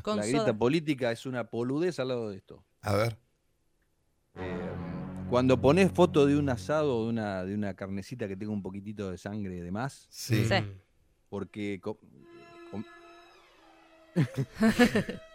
[0.01, 0.31] Con la soda.
[0.33, 2.63] grieta política es una poludez al lado de esto.
[2.81, 3.17] A ver.
[4.35, 4.69] Eh,
[5.29, 8.63] cuando pones foto de un asado o de una, de una carnecita que tenga un
[8.63, 10.43] poquitito de sangre de más, Sí.
[10.45, 10.55] Sí.
[11.29, 11.99] porque co-
[12.71, 12.83] com-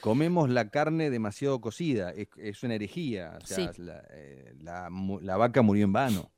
[0.00, 3.38] comemos la carne demasiado cocida, es, es una herejía.
[3.42, 3.82] o sea, Sí.
[3.82, 6.30] la, eh, la mu- la vaca murió en vano.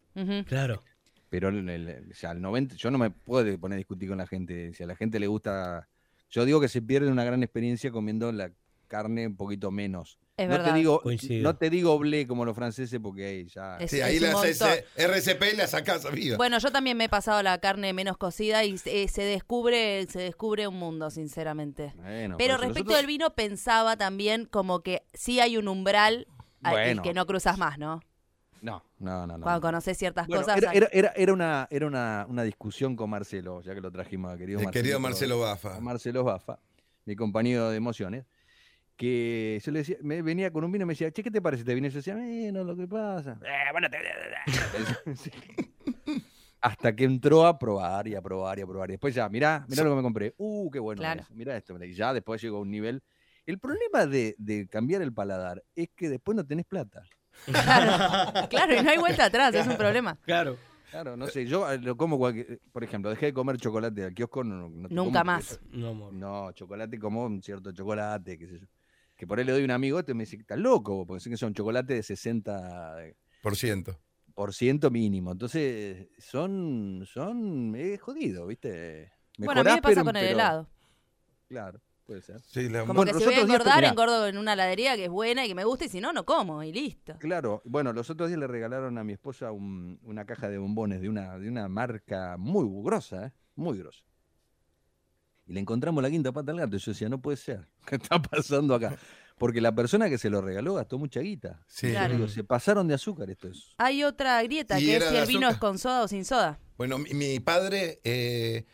[0.46, 0.82] Claro.
[1.30, 4.18] Pero el, el- o sea, el 90, yo no me puedo poner a discutir con
[4.18, 4.72] la gente.
[4.74, 5.88] Si a la gente le gusta.
[6.30, 8.50] Yo digo que se pierde una gran experiencia comiendo la
[8.88, 10.18] carne un poquito menos.
[10.36, 10.72] Es no verdad.
[10.72, 11.42] te digo, Coincido.
[11.44, 13.76] no te digo blé como los franceses porque ahí ya.
[13.78, 14.32] Es- Sí, ahí la
[14.96, 16.36] RCP la sacás, amigo.
[16.36, 20.18] Bueno, yo también me he pasado la carne menos cocida y se, se descubre se
[20.20, 21.92] descubre un mundo, sinceramente.
[21.96, 26.26] Bueno, Pero respecto nosotros- del vino, pensaba también como que sí hay un umbral
[26.64, 27.02] al Bueno.
[27.02, 28.00] que no cruzas más, ¿no?
[28.60, 29.38] No, no, no.
[29.38, 29.42] no.
[29.44, 30.56] Cuando conoces ciertas Bueno, cosas.
[30.58, 34.32] era, era, era, era una, era una, una discusión con Marcelo, ya que lo trajimos
[34.34, 34.82] a querido El Marcelo.
[34.82, 35.78] querido Marcelo Bafa.
[35.80, 36.58] Marcelo Bafa,
[37.04, 38.24] mi compañero de emociones,
[38.96, 41.42] que yo le decía, me venía con un vino y me decía, che, ¿qué te
[41.42, 41.86] parece este vino?
[41.86, 42.14] Y yo decía,
[42.52, 43.38] no, lo que pasa.
[43.44, 43.98] "Eh, bueno, te-
[45.16, 45.30] Sí.
[46.60, 48.88] Hasta que entró a probar y a probar y a probar.
[48.88, 50.34] Y después ya, mirá, mirá lo que me compré.
[50.38, 51.00] Uh, qué bueno.
[51.00, 51.20] Claro.
[51.20, 51.76] es, Mirá esto.
[51.84, 53.02] Y ya después llegó a un nivel.
[53.44, 57.02] El problema de, de cambiar el paladar es que después no tenés plata.
[57.44, 60.16] Claro, claro, y no hay vuelta atrás, es un problema.
[60.22, 60.56] Claro.
[60.90, 64.14] Claro, no sé, yo eh, lo como cualquier, por ejemplo, dejé de comer chocolate al
[64.14, 65.60] kiosco, no, no te Nunca como más.
[65.72, 66.12] No, amor.
[66.12, 68.66] No, chocolate como un cierto chocolate, qué sé yo.
[69.16, 71.30] Que por ahí le doy a un amigo, este me dice, estás loco, porque sé
[71.30, 73.96] que son chocolate de 60%
[74.34, 74.90] Por ciento.
[74.90, 75.32] mínimo.
[75.32, 79.12] Entonces, son, son, es jodido, ¿viste?
[79.38, 80.68] Bueno, a mí me pasa pero- con el pero- helado.
[81.48, 82.40] Claro, puede ser.
[82.40, 85.04] Sí, la- Como Bueno, que si voy a días, engordar, engordo en una heladería que
[85.04, 87.16] es buena y que me gusta, y si no, no como, y listo.
[87.20, 91.00] Claro, bueno, los otros días le regalaron a mi esposa un- una caja de bombones
[91.00, 93.32] de una, de una marca muy grosa, ¿eh?
[93.54, 94.02] muy grosa.
[95.46, 96.76] Y le encontramos la quinta pata al gato.
[96.76, 97.66] Y yo decía, no puede ser.
[97.86, 98.96] ¿Qué está pasando acá?
[99.36, 101.60] Porque la persona que se lo regaló gastó mucha guita.
[101.66, 101.90] Sí.
[101.90, 102.14] Claro.
[102.14, 103.74] digo, se pasaron de azúcar esto es.
[103.78, 105.54] Hay otra grieta, que es era si de el vino azúcar.
[105.54, 106.60] es con soda o sin soda.
[106.78, 108.64] Bueno, mi, mi padre eh,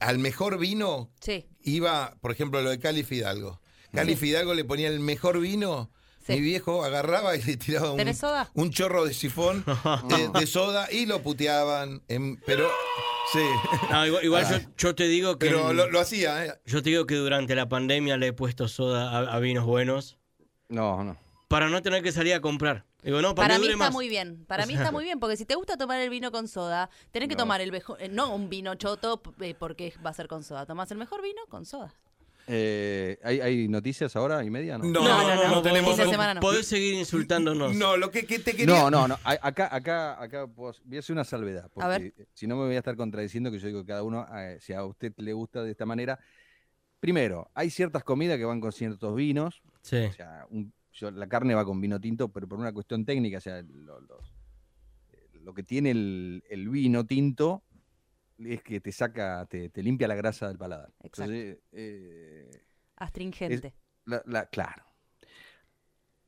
[0.00, 1.46] al mejor vino Sí.
[1.62, 3.60] iba, por ejemplo, lo de Cali Fidalgo.
[3.92, 5.90] Cali Fidalgo le ponía el mejor vino.
[6.26, 6.32] Sí.
[6.34, 8.48] Mi viejo agarraba y le tiraba un, ¿Tenés soda?
[8.54, 9.64] un chorro de sifón
[10.08, 12.00] de, de soda y lo puteaban.
[12.08, 12.68] en- pero
[13.32, 13.40] sí,
[13.90, 15.46] No, igual igual yo, yo te digo que.
[15.48, 16.44] pero lo, lo hacía.
[16.46, 16.54] ¿eh?
[16.66, 20.18] Yo te digo que durante la pandemia le he puesto soda a, a vinos buenos
[20.68, 21.16] No, no.
[21.48, 22.84] para no tener que salir a comprar.
[23.02, 23.92] Digo, no, para, mí está más.
[23.92, 24.44] muy bien.
[24.46, 27.28] Para mí está muy bien, porque si te gusta tomar el vino con soda, tenés
[27.28, 27.40] que No.
[27.42, 30.66] tomar el mejor, eh, no un vino choto eh, porque va a ser con soda.
[30.66, 31.92] Tomás el mejor vino con soda.
[32.54, 34.76] Eh, ¿hay, hay noticias ahora y media?
[34.76, 35.96] No, No, No, no, no, no, tenemos.
[35.96, 36.38] semana.
[36.38, 37.74] Podés seguir insultándonos.
[37.74, 38.66] No, lo que, que te quería.
[38.66, 39.18] No, no, no.
[39.24, 41.70] Acá, acá, acá voy a hacer una salvedad.
[41.72, 42.14] Porque ver.
[42.34, 44.74] si no me voy a estar contradiciendo que yo digo que cada uno, eh, si
[44.74, 46.18] a usted le gusta de esta manera.
[47.00, 49.62] Primero, hay ciertas comidas que van con ciertos vinos.
[49.80, 49.96] Sí.
[49.96, 53.38] O sea, un- yo- la carne va con vino tinto, pero por una cuestión técnica.
[53.38, 54.32] O sea, lo, los-
[55.12, 57.62] eh, lo que tiene el, el vino tinto
[58.46, 60.92] es que te saca, te, te limpia la grasa del paladar.
[61.02, 61.32] Exacto.
[61.32, 62.50] Entonces, eh,
[62.96, 63.74] Astringente.
[64.04, 64.84] la- la- claro.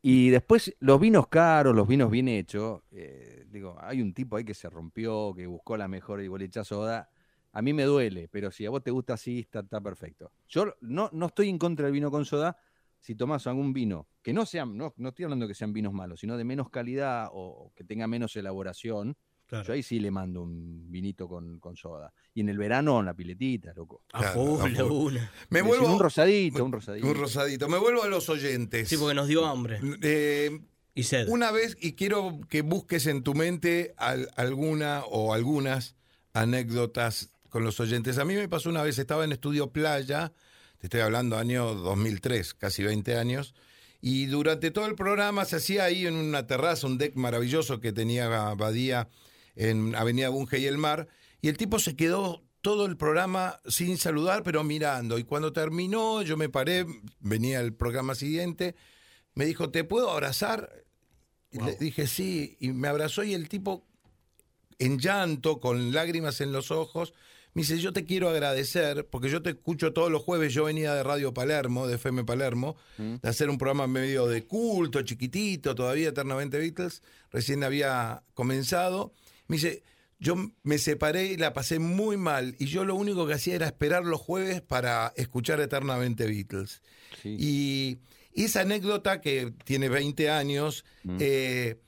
[0.07, 4.45] Y después los vinos caros, los vinos bien hechos, eh, digo, hay un tipo ahí
[4.45, 7.09] que se rompió, que buscó la mejor y le soda.
[7.53, 10.31] A mí me duele, pero si a vos te gusta así, está, está perfecto.
[10.47, 12.55] Yo no, no estoy en contra del vino con soda.
[13.01, 16.21] Si tomás algún vino, que no sean, no, no estoy hablando que sean vinos malos,
[16.21, 19.17] sino de menos calidad o, que tenga menos elaboración,
[19.55, 19.67] Claro.
[19.69, 22.13] yo ahí sí le mando un vinito con, con soda.
[22.35, 24.03] Y en el verano, en la piletita, loco.
[24.13, 25.17] A Claro, full, a full.
[25.51, 25.93] Me vuelvo.
[25.93, 27.07] Un rosadito, un rosadito.
[27.07, 27.69] Un rosadito.
[27.69, 28.89] Me vuelvo a los oyentes.
[28.89, 30.61] Sí, porque nos dio hambre Eh,
[30.95, 31.29] y sed.
[31.29, 35.97] Una vez, y quiero que busques en tu mente al- alguna o algunas
[36.33, 38.19] anécdotas con los oyentes.
[38.19, 40.33] A mí me pasó una vez, estaba en Estudio Playa,
[40.79, 43.55] te estoy hablando año 2003, casi 20 años,
[44.01, 47.93] y durante todo el programa se hacía ahí en una terraza, un deck maravilloso que
[47.93, 49.09] tenía Badía
[49.57, 51.09] en Avenida Bunge y el Mar,
[51.41, 55.19] y el tipo se quedó todo el programa sin saludar, pero mirando.
[55.19, 56.87] Y cuando terminó, yo me paré,
[57.21, 58.75] venía el programa siguiente,
[59.35, 60.85] me dijo, ¿te puedo abrazar?
[61.51, 63.87] Y Le dije, sí, y me abrazó y el tipo,
[64.79, 67.13] en llanto, con lágrimas en los ojos,
[67.53, 70.93] me dice, yo te quiero agradecer, porque yo te escucho todos los jueves, yo venía
[70.95, 76.09] de Radio Palermo, de FM Palermo, de hacer un programa medio de culto, chiquitito, todavía
[76.09, 79.13] eternamente Beatles, recién había comenzado.
[79.49, 79.83] Me dice,
[80.19, 83.67] yo me separé y la pasé muy mal, y yo lo único que hacía era
[83.67, 86.83] esperar los jueves para escuchar eternamente Beatles.
[87.23, 87.37] Sí.
[87.39, 87.99] Y
[88.37, 91.17] y esa anécdota que tiene 20 años Mm.
[91.21, 91.79] eh,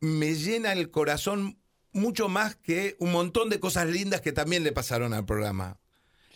[0.00, 1.58] me llena el corazón
[1.92, 5.78] mucho más que un montón de cosas lindas que también le pasaron al programa.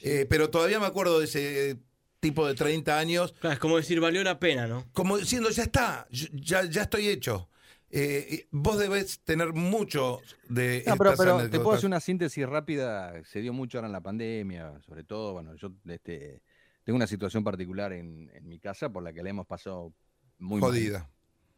[0.03, 1.79] Eh, pero todavía me acuerdo de ese
[2.21, 4.85] tipo de 30 años, Claro, es como decir, valió la pena, ¿no?
[4.93, 7.49] como diciendo, ya está, ya, ya estoy hecho.
[7.97, 10.83] Eh, vos debés tener mucho de...
[10.87, 11.13] No, pero,
[11.49, 13.23] te puedo hacer una síntesis rápida.
[13.25, 16.43] Se dio mucho ahora en la pandemia, sobre todo, bueno, yo este,
[16.83, 19.93] tengo una situación particular en, en mi casa por la que la hemos pasado
[20.39, 20.71] muy mal.
[20.71, 21.11] Jodida.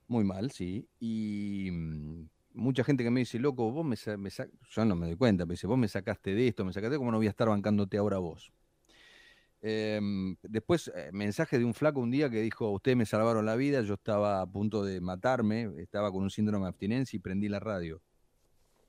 [0.08, 0.86] Muy mal, sí.
[1.00, 4.48] Y mm, mucha gente que me dice, loco, vos me, sa- me sa-".
[4.70, 7.10] Yo no me doy cuenta, me dice, vos me sacaste de esto, me sacaste, ¿cómo
[7.10, 8.52] no voy a estar bancándote ahora vos?
[9.62, 13.56] Em, después, eh, mensaje de un flaco un día que dijo, ustedes me salvaron la
[13.56, 17.48] vida, yo estaba a punto de matarme, estaba con un síndrome de abstinencia y prendí
[17.48, 18.02] la radio.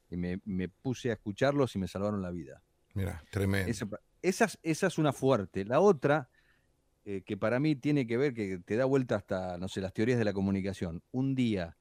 [0.10, 2.62] Y me, me puse a escucharlos y me salvaron la vida.
[2.94, 3.70] Mira, tremendo.
[3.70, 3.88] Esa,
[4.22, 5.66] esa es- esa es una fuerte.
[5.66, 6.30] La otra,
[7.06, 9.94] eh, que para mí tiene que ver, que te da vuelta hasta, no sé, las
[9.94, 11.02] teorías de la comunicación.
[11.12, 11.78] Un día,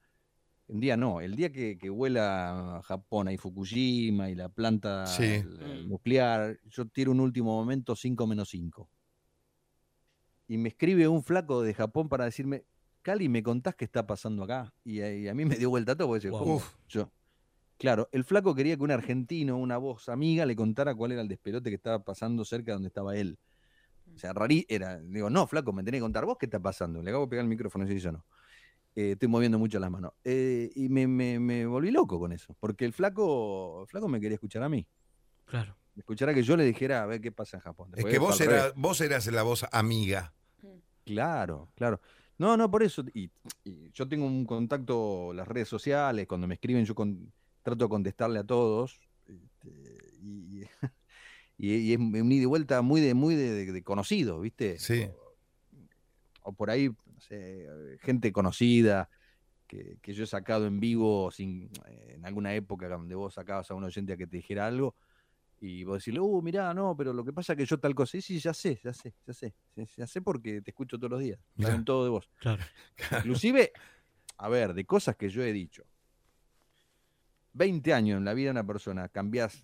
[0.69, 5.07] un día no, el día que, que vuela a Japón, y Fukushima y la planta
[5.07, 5.23] Sí.
[5.25, 8.89] el- nuclear, yo tiro un último momento 5 menos 5.
[10.49, 12.65] Y me escribe un flaco de Japón para decirme,
[13.03, 14.73] Cali, ¿me contás qué está pasando acá?
[14.85, 16.31] Y, a- y a mí me dio vuelta todo, porque.
[16.89, 17.11] Yo,
[17.79, 21.29] Claro, el flaco quería que un argentino, una voz amiga, le contara cuál era el
[21.29, 23.39] despelote que estaba pasando cerca de donde estaba él.
[24.15, 24.99] O sea, rarí era.
[24.99, 27.03] Digo, no, flaco, me tenés que contar vos qué está pasando.
[27.03, 28.25] Le acabo de pegar el micrófono, si yo no.
[28.97, 30.13] Eh, estoy moviendo mucho las manos.
[30.25, 32.57] Eh, y me, me- me volví loco con eso.
[32.59, 34.87] Porque el flaco, el flaco me quería escuchar a mí.
[35.45, 35.77] Claro.
[35.97, 37.91] Escuchar a que yo le dijera a ver qué pasa en Japón.
[37.97, 40.35] Es que vos, eras, vos eras la voz amiga.
[41.05, 42.01] Claro, claro.
[42.39, 43.05] No, no, por eso.
[43.15, 43.31] Y,
[43.65, 47.33] y yo tengo un contacto, las redes sociales, cuando me escriben, yo con-
[47.63, 48.99] trato de contestarle a todos.
[49.27, 50.63] este, y,
[51.59, 54.79] y- y es un ida y vuelta muy de, muy de, de- de conocido, ¿viste?
[54.79, 55.07] Sí.
[56.43, 56.91] O, o por ahí,
[57.27, 57.67] sé,
[58.01, 59.09] gente conocida
[59.67, 63.71] que, que yo he sacado en vivo sin, eh, en alguna época donde vos sacabas
[63.71, 64.97] a un oyente a que te dijera algo.
[65.59, 68.12] Y vos decirle, uh, mirá, no, pero lo que pasa es que yo tal cosa.
[68.12, 69.55] Sí, sí, ya sé, ya sé, ya sé.
[69.97, 71.41] Ya, sé porque te escucho todos los días.
[71.59, 72.31] Saben todo de vos.
[72.39, 72.62] Claro.
[73.19, 73.73] Inclusive,
[74.37, 75.85] a ver, de cosas que yo he dicho.
[77.55, 79.62] 20 años en la vida de una persona, cambiás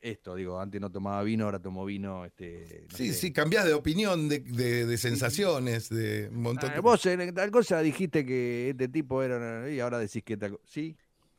[0.00, 2.24] esto, digo, antes no tomaba vino, ahora tomo vino.
[2.24, 3.14] Este, no Sí, sé.
[3.14, 7.34] sí, cambiás de opinión, de, de- de sensaciones, de un montón Ah, de vos en
[7.34, 9.70] tal cosa dijiste que este tipo era.
[9.70, 10.96] Y ahora decís que tal Sí,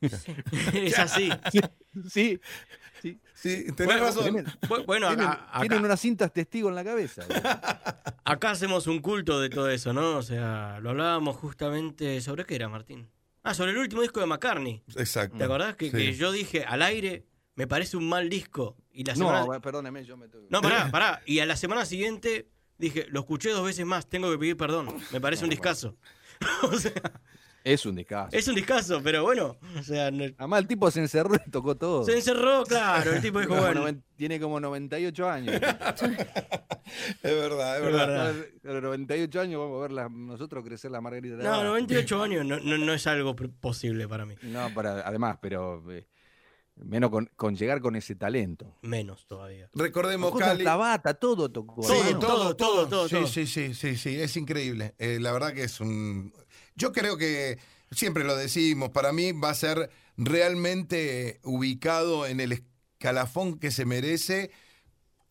[0.74, 1.30] es así.
[2.10, 2.40] sí.
[3.34, 4.22] Sí, tenés Bueno, razón.
[4.22, 7.22] Tienen, Bu- Bueno, tienen- acá, tienen unas cintas testigo en la cabeza.
[8.24, 10.18] acá hacemos un culto de todo eso, ¿no?
[10.18, 13.08] O sea, lo hablábamos justamente sobre qué era, Martín.
[13.42, 14.84] Ah, sobre el último disco de McCartney.
[14.96, 15.36] Exacto.
[15.36, 15.96] ¿Te acordás que, Sí.
[15.96, 18.76] que yo dije al aire, me parece un mal disco?
[18.92, 19.44] Y la semana...
[19.46, 21.22] no, perdóneme, yo me tengo No, pará, pará.
[21.26, 24.88] Y a la semana siguiente dije, lo escuché dos veces más, tengo que pedir perdón.
[25.12, 25.96] Me parece un discazo.
[26.62, 26.92] o sea,
[27.64, 28.36] Es un descaso.
[28.36, 31.76] es un discazo, pero bueno, o sea, no- Además, el tipo se encerró y tocó
[31.76, 32.04] todo.
[32.04, 33.12] se encerró, claro.
[33.12, 35.60] El tipo dijo, Como bueno, noven- tiene como 98 años.
[37.22, 38.34] Es verdad, es verdad.
[38.64, 41.36] A los 98 años vamos a ver la- nosotros crecer la margarita.
[41.36, 41.64] de no, abajo.
[41.64, 44.34] 98 años no, no, no es algo posible para mí.
[44.42, 46.06] No, para, además, pero eh,
[46.76, 48.76] menos con, con llegar con ese talento.
[48.82, 49.68] Menos todavía.
[49.74, 50.64] Recordemos, Tocó Cali.
[50.64, 51.82] la bata, todo tocó.
[51.82, 53.26] Sí, Todo, todo, todo, todo, Sí, todo.
[53.26, 54.94] sí, sí, sí, sí, es increíble.
[54.98, 56.32] Eh, la verdad que es un...
[56.74, 57.58] Yo creo que,
[57.90, 63.84] siempre lo decimos, para mí va a ser realmente ubicado en el escalafón que se
[63.84, 64.50] merece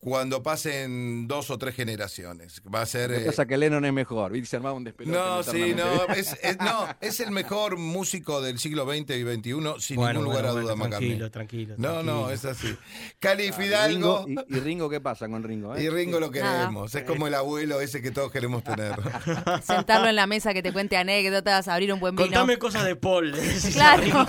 [0.04, 2.60] cuando pasen dos o tres generaciones.
[2.62, 3.10] Va a ser...
[3.12, 4.32] Lo que eh, pasa es que Lennon es mejor.
[4.44, 5.16] Se armaba un despelote.
[5.16, 9.80] no, sí, no es, es- no, es el mejor músico del siglo XX y XXI,
[9.80, 11.08] sin Bueno, ningún lugar bueno, a bueno, duda, McCartney.
[11.30, 12.76] tranquilo, tranquilo, No, no, es así.
[13.20, 15.76] Cali Ah, Fidalgo Ringo- y, y Ringo qué pasa con Ringo?
[15.76, 15.84] eh?
[15.84, 16.58] y Ringo lo Nada.
[16.62, 16.92] queremos.
[16.96, 18.96] Es como el abuelo ese que todos queremos tener.
[19.62, 22.26] Sentarlo en la mesa que te cuente anécdotas, abrir un buen vino.
[22.26, 23.32] Contame cosas de Paul.
[23.72, 24.02] Claro.
[24.02, 24.26] Ringo.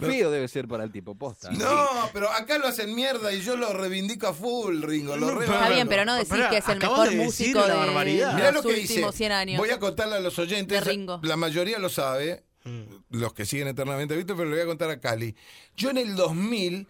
[0.00, 1.50] Feo debe ser para el tipo posta.
[1.50, 5.16] No, pero acá lo hacen mierda y yo lo reivindico a full, Ringo.
[5.16, 7.10] Lo No, re pero- Está bien, pero no decís Pará, que es el acabas mejor
[7.10, 8.34] de decir músico la de barbaridad.
[8.34, 9.16] Mirá los lo que últimos dice.
[9.18, 9.58] 100 años.
[9.58, 10.78] Voy a contarle a los oyentes.
[10.84, 11.20] De Ringo.
[11.22, 12.44] La mayoría lo sabe,
[13.10, 15.34] los que siguen eternamente Víctor, pero le voy a contar a Cali.
[15.76, 16.86] Yo en el 2000,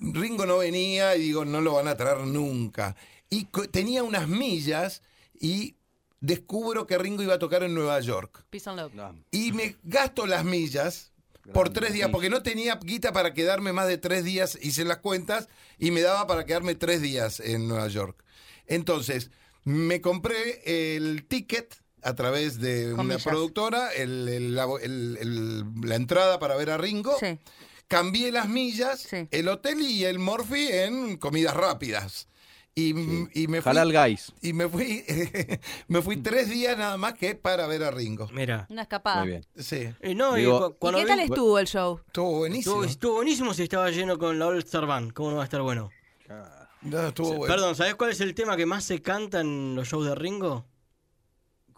[0.00, 2.96] Ringo no venía y digo, no lo van a traer nunca.
[3.28, 5.02] Y co- tenía unas millas
[5.38, 5.74] y
[6.20, 8.44] descubro que Ringo iba a tocar en Nueva York.
[8.50, 8.94] Peace and love.
[8.94, 9.14] No.
[9.30, 11.09] Y me gasto las millas
[11.52, 12.12] por tres días, sí.
[12.12, 15.48] porque no tenía guita para quedarme más de tres días, hice las cuentas
[15.78, 18.22] y me daba para quedarme tres días en Nueva York.
[18.66, 19.30] Entonces,
[19.64, 20.62] me compré
[20.96, 26.70] el ticket a través de una productora, el- la, el- el- la entrada para ver
[26.70, 27.38] a Ringo, Sí.
[27.88, 29.28] cambié las millas, Sí.
[29.30, 32.28] el hotel y el Morphy en comidas rápidas.
[32.80, 34.32] Y, y me fui, Halal Guys.
[34.42, 35.04] y me fui,
[35.88, 38.28] me fui tres días nada más que para ver a Ringo.
[38.32, 38.66] Mira.
[38.70, 39.20] Una escapada.
[39.20, 39.46] Muy bien.
[39.56, 42.00] Sí, Eh, no, Digo- cu- ¿Y cuando qué tal vi- estuvo el show?
[42.06, 42.74] estuvo buenísimo.
[42.76, 45.12] Estuvo, estuvo buenísimo si estaba lleno con la All Star Band.
[45.12, 45.90] ¿Cómo no va a estar bueno?
[46.82, 47.46] No, estuvo bueno.
[47.54, 50.64] Perdón, ¿sabés cuál es el tema que más se canta en los shows de Ringo?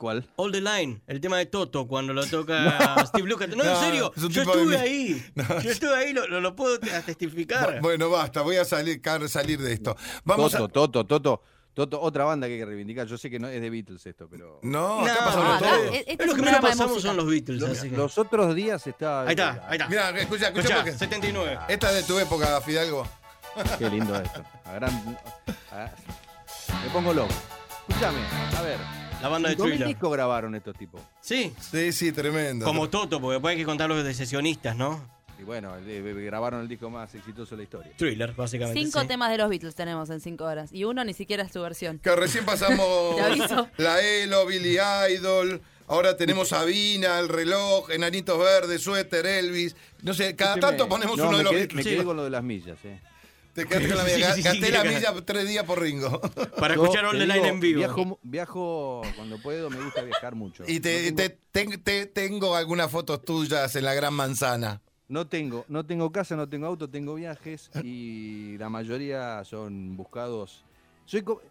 [0.02, 0.28] ¿Cuál?
[0.34, 3.56] All the Line, el tema de Toto cuando lo toca Steve Lukather.
[3.56, 5.24] No, No, en serio, es yo estuve ahí.
[5.62, 7.76] Yo estuve ahí, lo, lo- lo puedo testificar.
[7.78, 9.96] Bu- Bueno, basta, voy a salir, salir de esto.
[10.24, 10.68] Vamos Toto, a...
[10.68, 13.06] Toto, Toto, Toto, otra banda que hay que reivindicar.
[13.06, 14.58] Yo sé que no es de Beatles esto, pero.
[14.64, 15.84] No, acá No, pasamos no, todo.
[15.84, 17.60] es- este Es lo que menos pasamos son los Beatles.
[17.60, 19.22] Los, así que- los otros días está.
[19.22, 19.88] Ahí está, ahí está.
[19.88, 21.58] Mira, escucha, escucha, Escuchá, porque 79.
[21.68, 23.06] esta es de tu época, Fidalgo.
[23.78, 24.42] Qué lindo esto.
[24.64, 25.16] A gran.
[25.70, 25.92] a-
[26.84, 27.32] me pongo loco.
[27.88, 28.18] Escúchame,
[28.58, 29.01] a ver.
[29.22, 29.88] La banda de 2000 Thriller.
[29.88, 31.00] discos grabaron estos tipos.
[31.20, 32.64] Sí, Sí, sí, tremendo.
[32.66, 35.00] como Toto, porque después hay que contar los de sesionistas, ¿no?
[35.38, 37.92] Y bueno, el de- grabaron el disco más exitoso de la historia.
[37.96, 38.80] Thriller, básicamente.
[38.80, 39.06] Cinco sí.
[39.08, 40.70] temas de los Beatles tenemos en cinco horas.
[40.72, 41.98] Y uno ni siquiera es tu versión.
[41.98, 43.68] Que recién pasamos Te aviso.
[43.78, 44.76] la Elo, Billy
[45.10, 45.60] Idol.
[45.88, 49.74] Ahora tenemos Sabina, el reloj, Enanitos Verdes, Suéter, Elvis.
[50.02, 51.76] No sé, cada Escúcheme, tanto ponemos no, uno de los quedé, Beatles.
[51.76, 51.96] me Sí.
[51.96, 53.00] quedé con lo de las millas, eh.
[53.54, 54.34] Te quedaste con la milla.
[54.34, 56.20] sí, sí, Gasté sí, la que- milla tres días por Ringo.
[56.58, 57.78] Para Yo escuchar All the digo, Line en vivo.
[57.78, 60.64] Viajo, viajo cuando puedo, me gusta viajar mucho.
[60.66, 61.16] Y te, no,
[61.52, 64.80] tengo, te- te- tengo algunas fotos tuyas en la Gran Manzana.
[65.08, 70.64] no tengo, no tengo casa, no tengo auto, tengo viajes y la mayoría son buscados.
[71.04, 71.42] Soy co-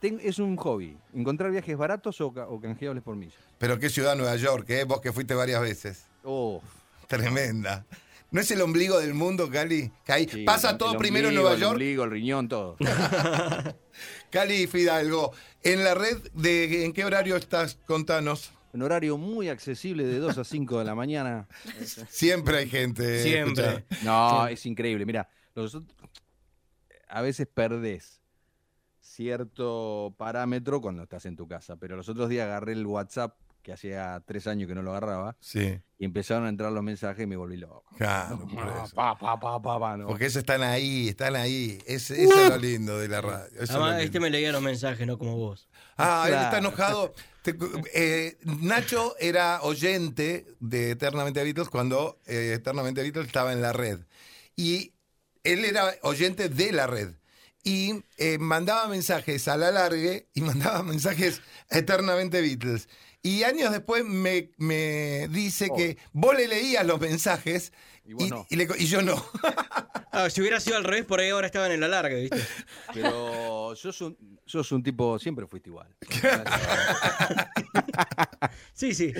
[0.00, 3.38] ten- es un hobby, encontrar viajes baratos o, o canjeables por millas.
[3.56, 4.84] Pero qué ciudad Nueva York, ¿eh?
[4.84, 6.04] Vos que fuiste varias veces.
[6.22, 6.60] Oh,
[7.08, 7.86] Tremenda.
[8.30, 9.90] ¿No es el ombligo del mundo, Cali?
[10.04, 11.72] Que ahí sí, pasa el- todo el primero en Nueva el York.
[11.72, 12.76] ombligo, el riñón, todo.
[14.30, 15.32] Cali y Fidalgo.
[15.62, 17.78] En la red, de ¿en qué horario estás?
[17.86, 18.52] Contanos.
[18.72, 21.48] Un horario muy accesible de 2 a 5 de la mañana.
[22.10, 23.22] Siempre hay gente.
[23.22, 23.84] Siempre.
[23.88, 24.04] escucha.
[24.04, 25.06] No, es increíble.
[25.06, 25.96] Mira, los otros-
[27.08, 28.20] a veces perdés
[29.00, 33.34] cierto parámetro cuando estás en tu casa, pero los otros días agarré el WhatsApp,
[33.66, 35.76] que hacía tres años que no lo agarraba, Sí.
[35.98, 37.82] y empezaron a entrar los mensajes y me volví loco.
[37.96, 38.94] Claro, por eso.
[38.94, 40.06] Pa, pa, pa, pa, pa, no.
[40.06, 41.76] Porque esos están ahí, están ahí.
[41.84, 43.50] Es- eso es lo lindo de la radio.
[43.68, 45.68] Además, este me leía los mensajes, no como vos.
[45.96, 46.68] Ah, él está Claro.
[46.68, 47.14] enojado.
[47.42, 47.56] Te-
[47.92, 53.98] eh, Nacho era oyente de Eternamente Beatles cuando eh, Eternamente Beatles estaba en la red.
[54.54, 54.92] Y
[55.42, 57.14] él era oyente de la red.
[57.64, 60.40] Y eh, mandaba mensajes a la largue y
[60.74, 62.88] mandaba mensajes a eternamente Beatles.
[63.26, 67.72] Y años después me, me dice que vos le leías los mensajes
[68.06, 68.46] Y vos no.
[68.48, 69.22] y le co- y yo no.
[70.18, 72.38] Ah, si hubiera sido al revés, por ahí ahora estaban en la larga, ¿viste?
[72.94, 75.88] Pero sos un, sos un tipo, siempre fuiste igual.
[78.72, 79.12] Sí, sí.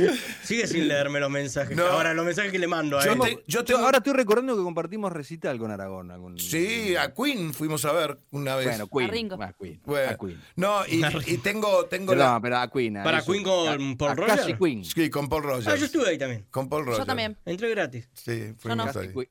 [0.42, 1.76] Sigue sin leerme los mensajes.
[1.76, 1.84] No.
[1.86, 3.20] Ahora, los mensajes que le mando a Yo él.
[3.20, 6.10] te- yo ahora estoy recordando que compartimos recital con Aragón.
[6.10, 8.66] algún- Sí, a Queen fuimos a ver una vez.
[8.68, 9.08] Bueno, Queen.
[9.08, 9.42] A Ringo.
[9.42, 9.80] a Queen.
[9.84, 10.42] Bueno, a Queen.
[10.56, 12.38] No, y, y tengo, tengo la.
[12.40, 12.96] pero a Queen.
[12.98, 13.32] a ¿Para eso.
[13.32, 14.36] Queen con A- Paul a Roger?
[14.36, 14.84] Casi Queen.
[14.84, 15.66] Sí, con Paul Rogers.
[15.68, 16.46] Ah, yo estuve ahí también.
[16.50, 16.98] Con Paul Rogers.
[17.00, 17.36] Yo también.
[17.44, 18.08] Entré gratis.
[18.14, 18.84] Sí, fuimos no.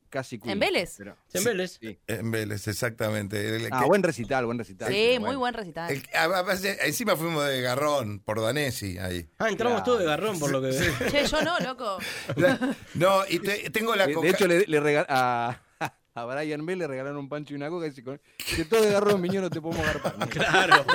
[0.10, 0.52] Casi, casi.
[0.52, 0.96] ¿En Vélez?
[0.98, 1.78] Pero- En Vélez.
[1.82, 1.98] sí.
[2.08, 3.56] En Vélez, exactamente.
[3.56, 4.92] El- Ah, que- buen recital, buen recital.
[4.92, 5.40] Sí, muy bueno.
[5.40, 5.92] buen recital.
[5.92, 9.28] el- a- a- a- encima fuimos de Garrón, por Danesi, ahí.
[9.38, 9.86] Ah, entramos Claro.
[9.86, 10.94] todos de garrón, por lo que veo.
[11.12, 11.98] Che, yo no, loco.
[12.36, 15.62] La- no, y te- tengo la De, de coca- hecho, le, le regal- a,
[16.16, 18.22] a Brian Bell le regalaron un pancho y una coca y con-
[18.56, 20.30] que todo de garrón, miñón, no te podemos agarrar.
[20.30, 20.86] Claro.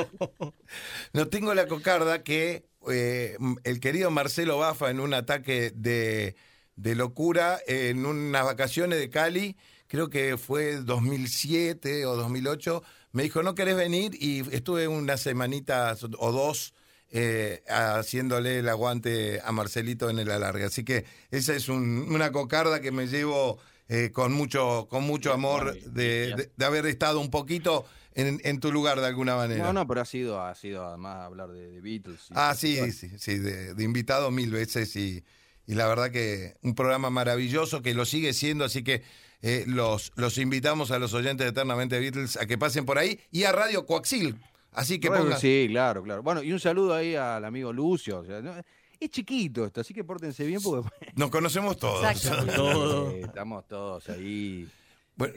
[1.13, 6.35] No tengo la cocarda que eh, el querido Marcelo Bafa en un ataque de,
[6.81, 9.57] de locura en unas vacaciones de Cali,
[9.87, 14.13] creo que fue 2007 o 2008, me dijo, ¿no querés venir?
[14.21, 16.75] Y estuve unas semanitas o dos
[17.13, 20.65] eh, haciéndole el aguante a Marcelito en el alargue.
[20.65, 23.59] Así que esa es un- una cocarda que me llevo
[23.89, 28.61] eh, con mucho con mucho amor de, de- de haber estado un poquito en, en
[28.61, 29.65] tu lugar de alguna manera.
[29.65, 32.21] No, no, pero ha sido, ha sido además hablar de, de Beatles.
[32.31, 35.25] y- Ah, sí, sí, sí, de, de invitado mil veces y,
[35.71, 39.05] y la verdad que un programa maravilloso que lo sigue siendo, así que
[39.41, 43.21] eh, los, los invitamos a los oyentes de Eternamente Beatles a que pasen por ahí
[43.31, 44.37] y a Radio Coaxil.
[44.73, 45.39] Así que bueno, pongan.
[45.39, 46.25] Sí, claro, claro.
[46.25, 48.19] Bueno, y un saludo ahí al amigo Lucio.
[48.19, 48.53] o sea, ¿no?
[48.99, 52.05] Es chiquito esto, así que pórtense bien porque Nos conocemos todos.
[52.05, 52.47] Exacto.
[52.57, 53.11] Todo.
[53.13, 54.69] eh, estamos todos ahí.
[55.15, 55.35] Bueno,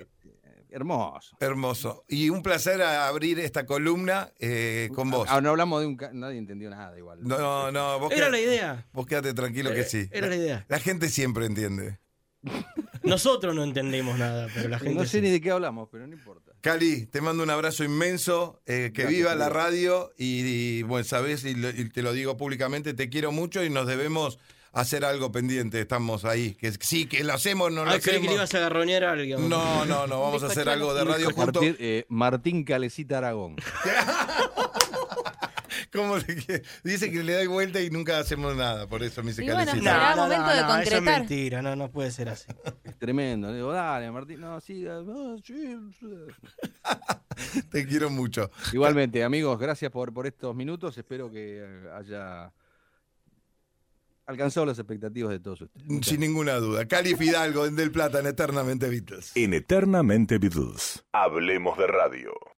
[0.74, 1.38] Hermoso.
[1.40, 2.04] hermoso.
[2.10, 5.28] Y un placer abrir esta columna eh, con vos.
[5.30, 5.96] Ah, no hablamos de un...
[5.96, 7.20] ca- Nadie entendió nada igual.
[7.22, 8.88] No, no, vos, Era la idea.
[8.92, 10.08] vos quédate tranquilo que Eh, sí.
[10.12, 10.66] Era la idea.
[10.68, 12.00] La gente siempre entiende.
[13.04, 14.96] Nosotros no entendemos nada, pero la gente.
[14.96, 15.22] No sé sí.
[15.22, 16.52] ni de qué hablamos, pero no importa.
[16.62, 20.40] Cali, te mando un abrazo inmenso, eh, que Gracias, viva la radio y,
[20.80, 23.86] y, bueno, sabes, y, lo- y te lo digo públicamente, te quiero mucho y nos
[23.88, 24.40] debemos
[24.74, 28.22] hacer algo pendiente, estamos ahí, que sí, que lo hacemos, no lo Ay, creí que
[28.22, 28.36] le hacemos.
[28.36, 29.48] ibas a agarronear a alguien.
[29.48, 31.62] No, no, no, vamos a hacer algo de radio juntos.
[31.62, 33.56] Martín, eh, Martín Calecita Aragón.
[35.92, 39.30] ¿Cómo le que- Dice que le da vuelta y nunca hacemos nada, por eso me
[39.30, 39.84] dice bueno, Calecita.
[39.84, 42.48] Será momento de Eso es mentira, no, no puede ser así.
[42.84, 43.50] Es tremendo.
[43.50, 44.42] Le digo, dale, Martín.
[44.42, 47.62] No, sí, ah, no, sí, sí.
[47.72, 48.50] Te quiero mucho.
[48.72, 50.98] Igualmente, amigos, gracias por, por estos minutos.
[50.98, 52.52] Espero que eh, haya
[54.34, 55.88] alcanzado las expectativas de todos ustedes.
[55.88, 56.88] Muchas Sin ninguna duda.
[56.88, 59.32] Cali Fidalgo, en Del Plata, en Eternamente Beatles.
[59.36, 61.06] En Eternamente Beatles.
[61.14, 62.32] Hablemos de radio.